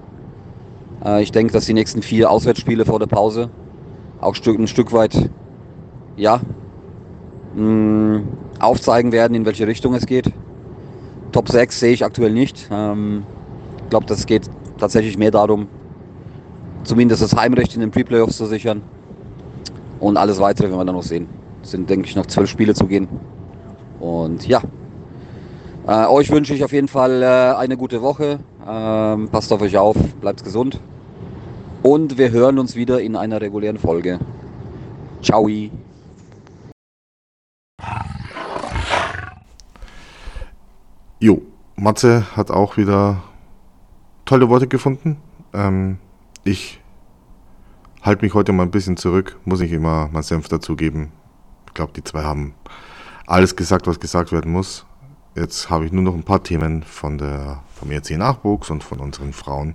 Ich 1.20 1.32
denke, 1.32 1.54
dass 1.54 1.66
die 1.66 1.74
nächsten 1.74 2.02
vier 2.02 2.32
Auswärtsspiele 2.32 2.84
vor 2.84 2.98
der 2.98 3.06
Pause 3.06 3.52
auch 4.22 4.34
ein 4.34 4.68
Stück 4.68 4.92
weit, 4.92 5.30
ja, 6.18 6.40
mh, 7.54 8.22
aufzeigen 8.60 9.12
werden, 9.12 9.36
in 9.36 9.46
welche 9.46 9.68
Richtung 9.68 9.94
es 9.94 10.06
geht. 10.06 10.32
Top 11.32 11.50
6 11.50 11.80
sehe 11.80 11.94
ich 11.94 12.06
aktuell 12.06 12.32
nicht. 12.32 12.70
Ähm, 12.72 13.24
ich 13.84 13.90
glaube, 13.90 14.06
das 14.06 14.26
geht 14.26 14.50
tatsächlich 14.78 15.18
mehr 15.18 15.32
darum, 15.32 15.68
zumindest 16.84 17.22
das 17.22 17.36
Heimrecht 17.36 17.76
in 17.76 17.82
den 17.82 17.92
Pre-Playoffs 17.92 18.38
zu 18.38 18.46
sichern. 18.46 18.82
Und 20.00 20.18
alles 20.18 20.40
weitere 20.40 20.68
werden 20.68 20.80
wir 20.80 20.86
dann 20.86 20.96
noch 20.96 21.04
sehen. 21.04 21.28
Es 21.64 21.72
sind, 21.72 21.90
denke 21.90 22.08
ich, 22.08 22.16
noch 22.16 22.26
zwölf 22.26 22.50
Spiele 22.50 22.74
zu 22.74 22.86
gehen. 22.88 23.08
Und 24.00 24.48
ja, 24.48 24.62
äh, 25.88 26.06
euch 26.08 26.32
wünsche 26.32 26.54
ich 26.54 26.64
auf 26.64 26.72
jeden 26.72 26.88
Fall 26.88 27.22
äh, 27.22 27.58
eine 27.58 27.78
gute 27.78 28.02
Woche. 28.02 28.40
Ähm, 28.68 29.30
passt 29.30 29.54
auf 29.54 29.62
euch 29.62 29.78
auf, 29.78 29.96
bleibt 30.20 30.44
gesund. 30.44 30.80
Und 31.84 32.18
wir 32.18 32.32
hören 32.32 32.58
uns 32.58 32.76
wieder 32.76 33.02
in 33.02 33.16
einer 33.16 33.42
regulären 33.42 33.78
Folge. 33.78 34.20
Ciao. 35.22 35.48
Jo, 41.26 41.42
Matze 41.76 42.24
hat 42.38 42.52
auch 42.52 42.78
wieder 42.78 43.24
tolle 44.26 44.48
Worte 44.48 44.68
gefunden. 44.68 45.18
Ähm, 45.56 45.98
ich 46.44 46.80
halte 48.04 48.24
mich 48.24 48.36
heute 48.36 48.52
mal 48.52 48.62
ein 48.62 48.70
bisschen 48.70 48.96
zurück, 48.96 49.40
muss 49.44 49.60
ich 49.62 49.72
immer 49.72 50.08
mein 50.12 50.22
Senf 50.22 50.50
dazugeben. 50.50 51.12
Ich 51.66 51.74
glaube, 51.74 51.94
die 51.94 52.04
zwei 52.04 52.22
haben 52.22 52.54
alles 53.26 53.56
gesagt, 53.56 53.88
was 53.88 54.00
gesagt 54.00 54.32
werden 54.32 54.52
muss. 54.52 54.86
Jetzt 55.34 55.72
habe 55.72 55.88
ich 55.88 55.92
nur 55.92 56.04
noch 56.04 56.14
ein 56.14 56.22
paar 56.22 56.44
Themen 56.44 56.84
von 56.84 57.18
der, 57.18 57.64
vom 57.74 57.90
ERC 57.90 58.12
Nachwuchs 58.20 58.70
und 58.70 58.84
von 58.84 59.00
unseren 59.00 59.34
Frauen. 59.34 59.74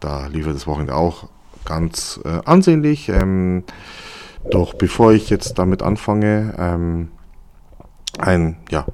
Da 0.00 0.26
liefert 0.26 0.54
das 0.54 0.66
Wochenende 0.66 0.94
auch 0.94 1.30
ganz 1.64 2.20
äh, 2.26 2.40
ansehnlich. 2.44 3.08
Ähm, 3.08 3.64
doch 4.50 4.74
bevor 4.74 5.14
ich 5.14 5.30
jetzt 5.30 5.58
damit 5.58 5.82
anfange, 5.82 6.54
ähm, 6.58 7.08
ein 8.18 8.58
ja, 8.70 8.84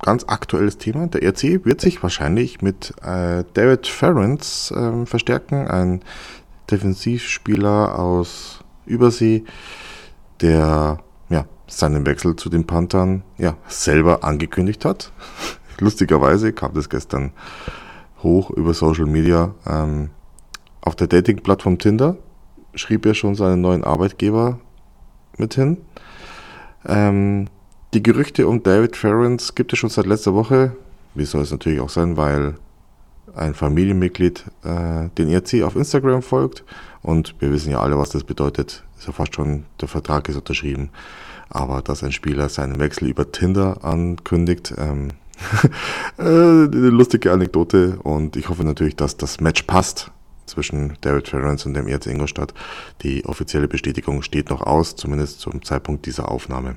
ganz 0.00 0.24
aktuelles 0.26 0.78
Thema. 0.78 1.06
Der 1.06 1.22
ERC 1.22 1.64
wird 1.64 1.80
sich 1.80 2.02
wahrscheinlich 2.02 2.62
mit 2.62 2.94
äh, 3.02 3.44
David 3.54 3.86
Ferrens 3.86 4.70
äh, 4.70 5.06
verstärken, 5.06 5.68
ein 5.68 6.00
Defensivspieler 6.70 7.98
aus 7.98 8.60
Übersee, 8.86 9.44
der 10.40 10.98
seinen 11.66 12.06
Wechsel 12.06 12.36
zu 12.36 12.48
den 12.48 12.66
Panthern 12.66 13.22
ja, 13.38 13.56
selber 13.68 14.24
angekündigt 14.24 14.84
hat. 14.84 15.12
Lustigerweise 15.78 16.52
kam 16.52 16.74
das 16.74 16.88
gestern 16.88 17.32
hoch 18.22 18.50
über 18.50 18.74
Social 18.74 19.06
Media. 19.06 19.54
Ähm, 19.66 20.10
auf 20.80 20.96
der 20.96 21.06
Dating-Plattform 21.06 21.78
Tinder 21.78 22.16
schrieb 22.74 23.06
er 23.06 23.14
schon 23.14 23.34
seinen 23.34 23.60
neuen 23.60 23.84
Arbeitgeber 23.84 24.60
mit 25.36 25.54
hin. 25.54 25.78
Ähm, 26.86 27.48
die 27.94 28.02
Gerüchte 28.02 28.46
um 28.46 28.62
David 28.62 28.96
Ferrens 28.96 29.54
gibt 29.54 29.72
es 29.72 29.78
schon 29.78 29.90
seit 29.90 30.06
letzter 30.06 30.34
Woche. 30.34 30.76
Wie 31.14 31.24
soll 31.24 31.42
es 31.42 31.50
natürlich 31.50 31.80
auch 31.80 31.88
sein, 31.88 32.16
weil 32.16 32.54
ein 33.34 33.54
Familienmitglied 33.54 34.44
äh, 34.62 35.08
den 35.16 35.28
ERC 35.28 35.62
auf 35.62 35.74
Instagram 35.74 36.22
folgt. 36.22 36.64
Und 37.02 37.34
wir 37.40 37.52
wissen 37.52 37.70
ja 37.72 37.80
alle, 37.80 37.98
was 37.98 38.10
das 38.10 38.24
bedeutet. 38.24 38.84
Ist 38.98 39.06
ja 39.06 39.12
fast 39.12 39.34
schon, 39.34 39.64
der 39.80 39.88
Vertrag 39.88 40.28
ist 40.28 40.36
unterschrieben 40.36 40.90
aber 41.54 41.82
dass 41.82 42.02
ein 42.02 42.12
Spieler 42.12 42.48
seinen 42.48 42.78
Wechsel 42.78 43.08
über 43.08 43.30
Tinder 43.30 43.84
ankündigt, 43.84 44.74
ähm, 44.76 45.10
äh, 46.18 46.22
eine 46.22 46.90
lustige 46.90 47.32
Anekdote 47.32 47.98
und 48.02 48.36
ich 48.36 48.48
hoffe 48.48 48.64
natürlich, 48.64 48.96
dass 48.96 49.16
das 49.16 49.40
Match 49.40 49.62
passt 49.62 50.10
zwischen 50.46 50.96
David 51.00 51.28
Ferenc 51.28 51.64
und 51.64 51.74
dem 51.74 51.88
ERC 51.88 52.06
Ingolstadt. 52.06 52.54
Die 53.02 53.24
offizielle 53.24 53.68
Bestätigung 53.68 54.22
steht 54.22 54.50
noch 54.50 54.62
aus, 54.62 54.94
zumindest 54.96 55.40
zum 55.40 55.62
Zeitpunkt 55.62 56.06
dieser 56.06 56.30
Aufnahme. 56.30 56.76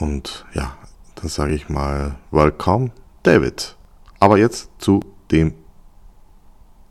Und 0.00 0.44
ja, 0.54 0.76
dann 1.14 1.28
sage 1.28 1.54
ich 1.54 1.68
mal, 1.68 2.16
welcome 2.30 2.90
David. 3.22 3.76
Aber 4.18 4.38
jetzt 4.38 4.70
zu 4.78 5.00
dem 5.30 5.54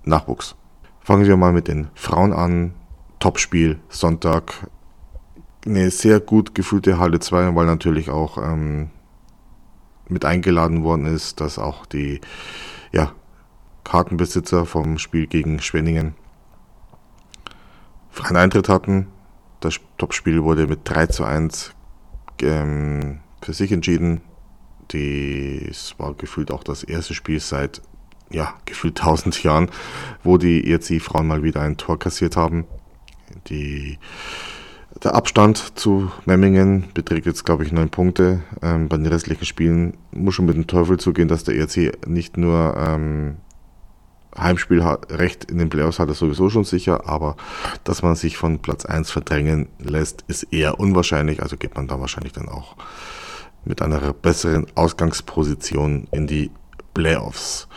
Nachwuchs. 0.03 0.55
Fangen 1.01 1.25
wir 1.25 1.35
mal 1.35 1.53
mit 1.53 1.67
den 1.67 1.89
Frauen 1.95 2.33
an. 2.33 2.73
Topspiel 3.19 3.79
Sonntag. 3.89 4.69
Eine 5.65 5.91
sehr 5.91 6.19
gut 6.19 6.55
gefühlte 6.55 6.97
Halle 6.97 7.19
2, 7.19 7.55
weil 7.55 7.65
natürlich 7.65 8.09
auch 8.09 8.37
ähm, 8.37 8.89
mit 10.07 10.25
eingeladen 10.25 10.83
worden 10.83 11.05
ist, 11.05 11.41
dass 11.41 11.57
auch 11.59 11.85
die 11.85 12.21
ja, 12.91 13.13
Kartenbesitzer 13.83 14.65
vom 14.65 14.97
Spiel 14.97 15.27
gegen 15.27 15.59
Schwenningen 15.59 16.15
freien 18.09 18.37
Eintritt 18.37 18.69
hatten. 18.69 19.07
Das 19.59 19.79
Topspiel 19.97 20.43
wurde 20.43 20.67
mit 20.67 20.81
3 20.83 21.07
zu 21.07 21.23
1 21.23 21.73
ähm, 22.41 23.19
für 23.41 23.53
sich 23.53 23.71
entschieden. 23.71 24.21
Das 24.89 25.95
war 25.97 26.13
gefühlt 26.13 26.51
auch 26.51 26.63
das 26.63 26.83
erste 26.83 27.13
Spiel 27.13 27.39
seit 27.39 27.81
ja, 28.29 28.53
gefühlt 28.65 28.99
1000 28.99 29.43
Jahren, 29.43 29.69
wo 30.23 30.37
die 30.37 30.69
ERC-Frauen 30.69 31.27
mal 31.27 31.43
wieder 31.43 31.61
ein 31.61 31.77
Tor 31.77 31.99
kassiert 31.99 32.35
haben. 32.35 32.65
Die, 33.47 33.99
der 35.03 35.15
Abstand 35.15 35.77
zu 35.77 36.11
Memmingen 36.25 36.85
beträgt 36.93 37.25
jetzt, 37.25 37.45
glaube 37.45 37.63
ich, 37.63 37.71
neun 37.71 37.89
Punkte. 37.89 38.41
Ähm, 38.61 38.89
bei 38.89 38.97
den 38.97 39.05
restlichen 39.05 39.45
Spielen 39.45 39.97
muss 40.11 40.35
schon 40.35 40.45
mit 40.45 40.55
dem 40.55 40.67
Teufel 40.67 40.99
zugehen, 40.99 41.27
dass 41.27 41.43
der 41.43 41.55
ERC 41.55 42.07
nicht 42.07 42.37
nur 42.37 42.75
ähm, 42.77 43.37
Heimspielrecht 44.37 45.45
in 45.45 45.57
den 45.57 45.69
Playoffs 45.69 45.99
hat 45.99 46.09
er 46.09 46.15
sowieso 46.15 46.49
schon 46.49 46.63
sicher, 46.63 47.07
aber 47.07 47.35
dass 47.83 48.01
man 48.01 48.15
sich 48.15 48.37
von 48.37 48.59
Platz 48.59 48.85
1 48.85 49.11
verdrängen 49.11 49.69
lässt, 49.79 50.23
ist 50.27 50.43
eher 50.51 50.79
unwahrscheinlich. 50.79 51.41
Also 51.41 51.57
geht 51.57 51.75
man 51.75 51.87
da 51.87 51.99
wahrscheinlich 51.99 52.33
dann 52.33 52.49
auch 52.49 52.75
mit 53.65 53.81
einer 53.81 54.13
besseren 54.13 54.67
Ausgangsposition 54.75 56.07
in 56.11 56.27
die 56.27 56.51
Playoffs. 56.93 57.67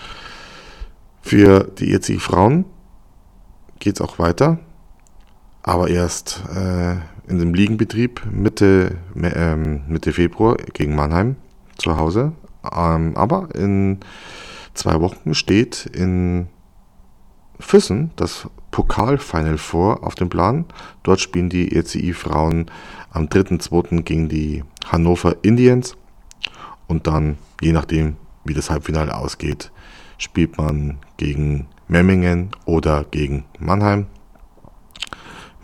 Für 1.23 1.65
die 1.65 1.93
EC 1.93 2.21
Frauen 2.21 2.65
geht 3.79 3.97
es 3.97 4.01
auch 4.01 4.19
weiter, 4.19 4.59
aber 5.63 5.89
erst 5.89 6.43
äh, 6.55 6.93
in 7.29 7.39
dem 7.39 7.55
Ligenbetrieb 7.55 8.23
Mitte, 8.31 8.99
äh, 9.21 9.57
Mitte 9.57 10.13
Februar 10.13 10.57
gegen 10.73 10.95
Mannheim 10.95 11.37
zu 11.77 11.97
Hause. 11.99 12.33
Ähm, 12.73 13.17
aber 13.17 13.49
in 13.55 14.01
zwei 14.77 15.01
Wochen 15.01 15.35
steht 15.35 15.87
in 15.87 16.49
Füssen 17.59 18.11
das 18.17 18.49
Pokalfinal 18.71 19.57
vor 19.59 20.05
auf 20.05 20.15
dem 20.15 20.29
Plan. 20.29 20.67
Dort 21.03 21.21
spielen 21.21 21.49
die 21.49 21.75
ECI-Frauen 21.75 22.71
am 23.11 23.27
3.2. 23.27 24.03
gegen 24.03 24.29
die 24.29 24.65
Hannover 24.87 25.37
Indians. 25.43 25.97
Und 26.87 27.07
dann, 27.07 27.39
je 27.61 27.73
nachdem, 27.73 28.17
wie 28.45 28.55
das 28.55 28.71
Halbfinale 28.71 29.17
ausgeht, 29.17 29.73
spielt 30.19 30.59
man 30.59 30.99
gegen 31.17 31.69
Memmingen 31.89 32.51
oder 32.65 33.05
gegen 33.05 33.45
Mannheim. 33.59 34.07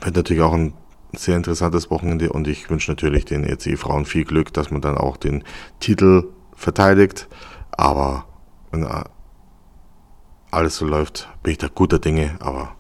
Wird 0.01 0.17
natürlich 0.17 0.43
auch 0.43 0.55
ein 0.55 0.73
sehr 1.15 1.37
interessantes 1.37 1.91
Wochenende 1.91 2.33
und 2.33 2.49
ich 2.49 2.71
wünsche 2.71 2.91
natürlich 2.91 3.27
den 3.27 3.45
ECI-Frauen 3.45 4.07
viel 4.07 4.25
Glück, 4.25 4.53
dass 4.53 4.71
man 4.71 4.81
dann 4.81 4.97
auch 4.97 5.19
den 5.19 5.45
Titel 5.79 6.29
verteidigt. 6.57 7.29
Aber 7.73 8.25
wenn 8.73 8.87
alles 10.51 10.77
so 10.77 10.87
läuft, 10.87 11.29
bin 11.43 11.53
ich 11.53 11.59
da 11.59 11.69
guter 11.69 11.99
Dinge, 11.99 12.37
aber 12.41 12.75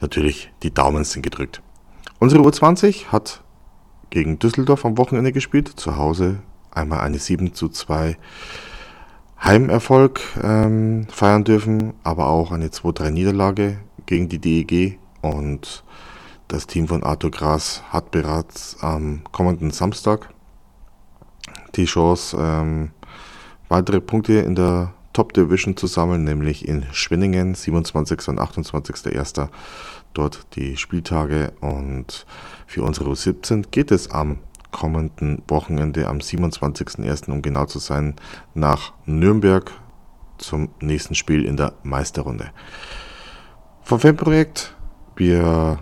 natürlich 0.00 0.50
die 0.62 0.72
Daumen 0.74 1.04
sind 1.04 1.22
gedrückt. 1.22 1.62
Unsere 2.18 2.42
U20 2.42 3.06
hat 3.06 3.42
gegen 4.10 4.38
Düsseldorf 4.38 4.84
am 4.84 4.98
Wochenende 4.98 5.32
gespielt, 5.32 5.68
zu 5.68 5.96
Hause 5.96 6.42
einmal 6.70 7.00
eine 7.00 7.18
7 7.18 7.54
zu 7.54 7.68
2 7.68 8.16
Heimerfolg 9.42 10.20
ähm, 10.42 11.06
feiern 11.10 11.44
dürfen, 11.44 11.94
aber 12.02 12.26
auch 12.26 12.50
eine 12.50 12.68
2-3 12.68 13.10
Niederlage 13.10 13.78
gegen 14.06 14.28
die 14.28 14.38
DEG 14.38 14.98
und 15.20 15.84
das 16.48 16.66
Team 16.66 16.88
von 16.88 17.02
Arthur 17.02 17.30
Gras 17.30 17.82
hat 17.90 18.10
bereits 18.10 18.78
am 18.80 19.22
kommenden 19.32 19.70
Samstag 19.70 20.30
die 21.74 21.84
Chance, 21.84 22.36
ähm, 22.40 22.90
weitere 23.74 24.00
Punkte 24.00 24.34
in 24.34 24.54
der 24.54 24.94
Top 25.12 25.32
Division 25.32 25.76
zu 25.76 25.88
sammeln, 25.88 26.22
nämlich 26.22 26.68
in 26.68 26.86
Schwenningen, 26.92 27.56
27. 27.56 28.28
und 28.28 28.38
28.01. 28.38 29.48
Dort 30.12 30.46
die 30.54 30.76
Spieltage 30.76 31.52
und 31.60 32.24
für 32.68 32.84
unsere 32.84 33.10
U17 33.10 33.64
geht 33.72 33.90
es 33.90 34.12
am 34.12 34.38
kommenden 34.70 35.42
Wochenende 35.48 36.06
am 36.06 36.18
27.01. 36.18 37.32
um 37.32 37.42
genau 37.42 37.64
zu 37.64 37.80
sein 37.80 38.14
nach 38.54 38.92
Nürnberg 39.06 39.72
zum 40.38 40.68
nächsten 40.80 41.16
Spiel 41.16 41.44
in 41.44 41.56
der 41.56 41.72
Meisterrunde. 41.82 42.50
Vom 43.82 43.98
Fanprojekt, 43.98 44.76
wir 45.16 45.80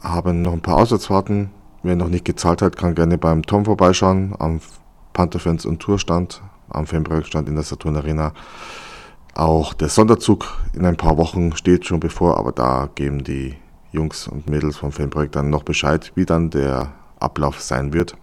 haben 0.00 0.40
noch 0.40 0.54
ein 0.54 0.62
paar 0.62 0.78
Auswärtsfahrten. 0.78 1.50
Wer 1.82 1.96
noch 1.96 2.08
nicht 2.08 2.24
gezahlt 2.24 2.62
hat, 2.62 2.78
kann 2.78 2.94
gerne 2.94 3.18
beim 3.18 3.42
Tom 3.42 3.66
vorbeischauen 3.66 4.34
am 4.38 4.62
Pantherfans 5.12 5.66
und 5.66 5.80
Tourstand 5.80 6.40
am 6.70 6.86
Fanprojektstand 6.86 7.48
in 7.48 7.54
der 7.54 7.64
Saturn 7.64 7.96
Arena. 7.96 8.32
Auch 9.34 9.74
der 9.74 9.88
Sonderzug 9.88 10.58
in 10.74 10.84
ein 10.84 10.96
paar 10.96 11.16
Wochen 11.16 11.54
steht 11.56 11.86
schon 11.86 12.00
bevor, 12.00 12.38
aber 12.38 12.52
da 12.52 12.88
geben 12.94 13.22
die 13.22 13.56
Jungs 13.92 14.28
und 14.28 14.48
Mädels 14.48 14.76
vom 14.76 14.92
Fanprojekt 14.92 15.36
dann 15.36 15.50
noch 15.50 15.62
Bescheid, 15.62 16.12
wie 16.14 16.26
dann 16.26 16.50
der 16.50 16.92
Ablauf 17.20 17.60
sein 17.60 17.92
wird. 17.92 18.16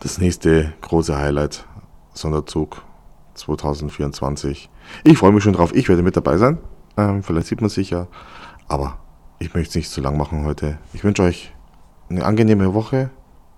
Das 0.00 0.18
nächste 0.18 0.72
große 0.80 1.16
Highlight, 1.16 1.66
Sonderzug 2.12 2.82
2024. 3.34 4.70
Ich 5.04 5.18
freue 5.18 5.32
mich 5.32 5.44
schon 5.44 5.52
drauf, 5.52 5.74
ich 5.74 5.88
werde 5.88 6.02
mit 6.02 6.16
dabei 6.16 6.36
sein. 6.36 6.58
Ähm, 6.96 7.22
vielleicht 7.22 7.46
sieht 7.46 7.60
man 7.60 7.70
sich 7.70 7.90
ja, 7.90 8.06
aber 8.68 8.98
ich 9.38 9.54
möchte 9.54 9.70
es 9.70 9.74
nicht 9.76 9.90
zu 9.90 10.00
lang 10.00 10.16
machen 10.16 10.44
heute. 10.44 10.78
Ich 10.92 11.04
wünsche 11.04 11.22
euch 11.22 11.52
eine 12.08 12.24
angenehme 12.24 12.74
Woche. 12.74 13.10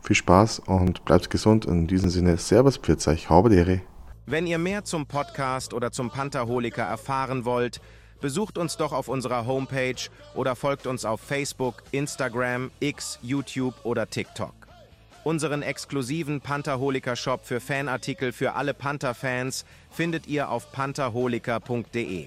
Viel 0.04 0.16
Spaß 0.16 0.60
und 0.66 1.06
bleibt 1.06 1.30
gesund. 1.30 1.64
In 1.64 1.86
diesem 1.86 2.10
Sinne, 2.10 2.36
Servus, 2.36 2.76
Pfirzich, 2.76 3.30
habe 3.30 3.48
die 3.48 3.56
Ehre. 3.56 3.80
Wenn 4.26 4.46
ihr 4.46 4.58
mehr 4.58 4.84
zum 4.84 5.06
Podcast 5.06 5.72
oder 5.72 5.92
zum 5.92 6.10
Pantherholiker 6.10 6.82
erfahren 6.82 7.46
wollt, 7.46 7.80
besucht 8.20 8.58
uns 8.58 8.76
doch 8.76 8.92
auf 8.92 9.08
unserer 9.08 9.46
Homepage 9.46 10.10
oder 10.34 10.56
folgt 10.56 10.86
uns 10.86 11.06
auf 11.06 11.22
Facebook, 11.22 11.82
Instagram, 11.90 12.70
X, 12.80 13.18
YouTube 13.22 13.74
oder 13.82 14.08
TikTok. 14.08 14.54
Unseren 15.24 15.62
exklusiven 15.62 16.42
Pantherholiker-Shop 16.42 17.46
für 17.46 17.60
Fanartikel 17.60 18.32
für 18.32 18.52
alle 18.52 18.74
Panther-Fans 18.74 19.64
findet 19.90 20.26
ihr 20.26 20.50
auf 20.50 20.70
pantherholiker.de. 20.70 22.26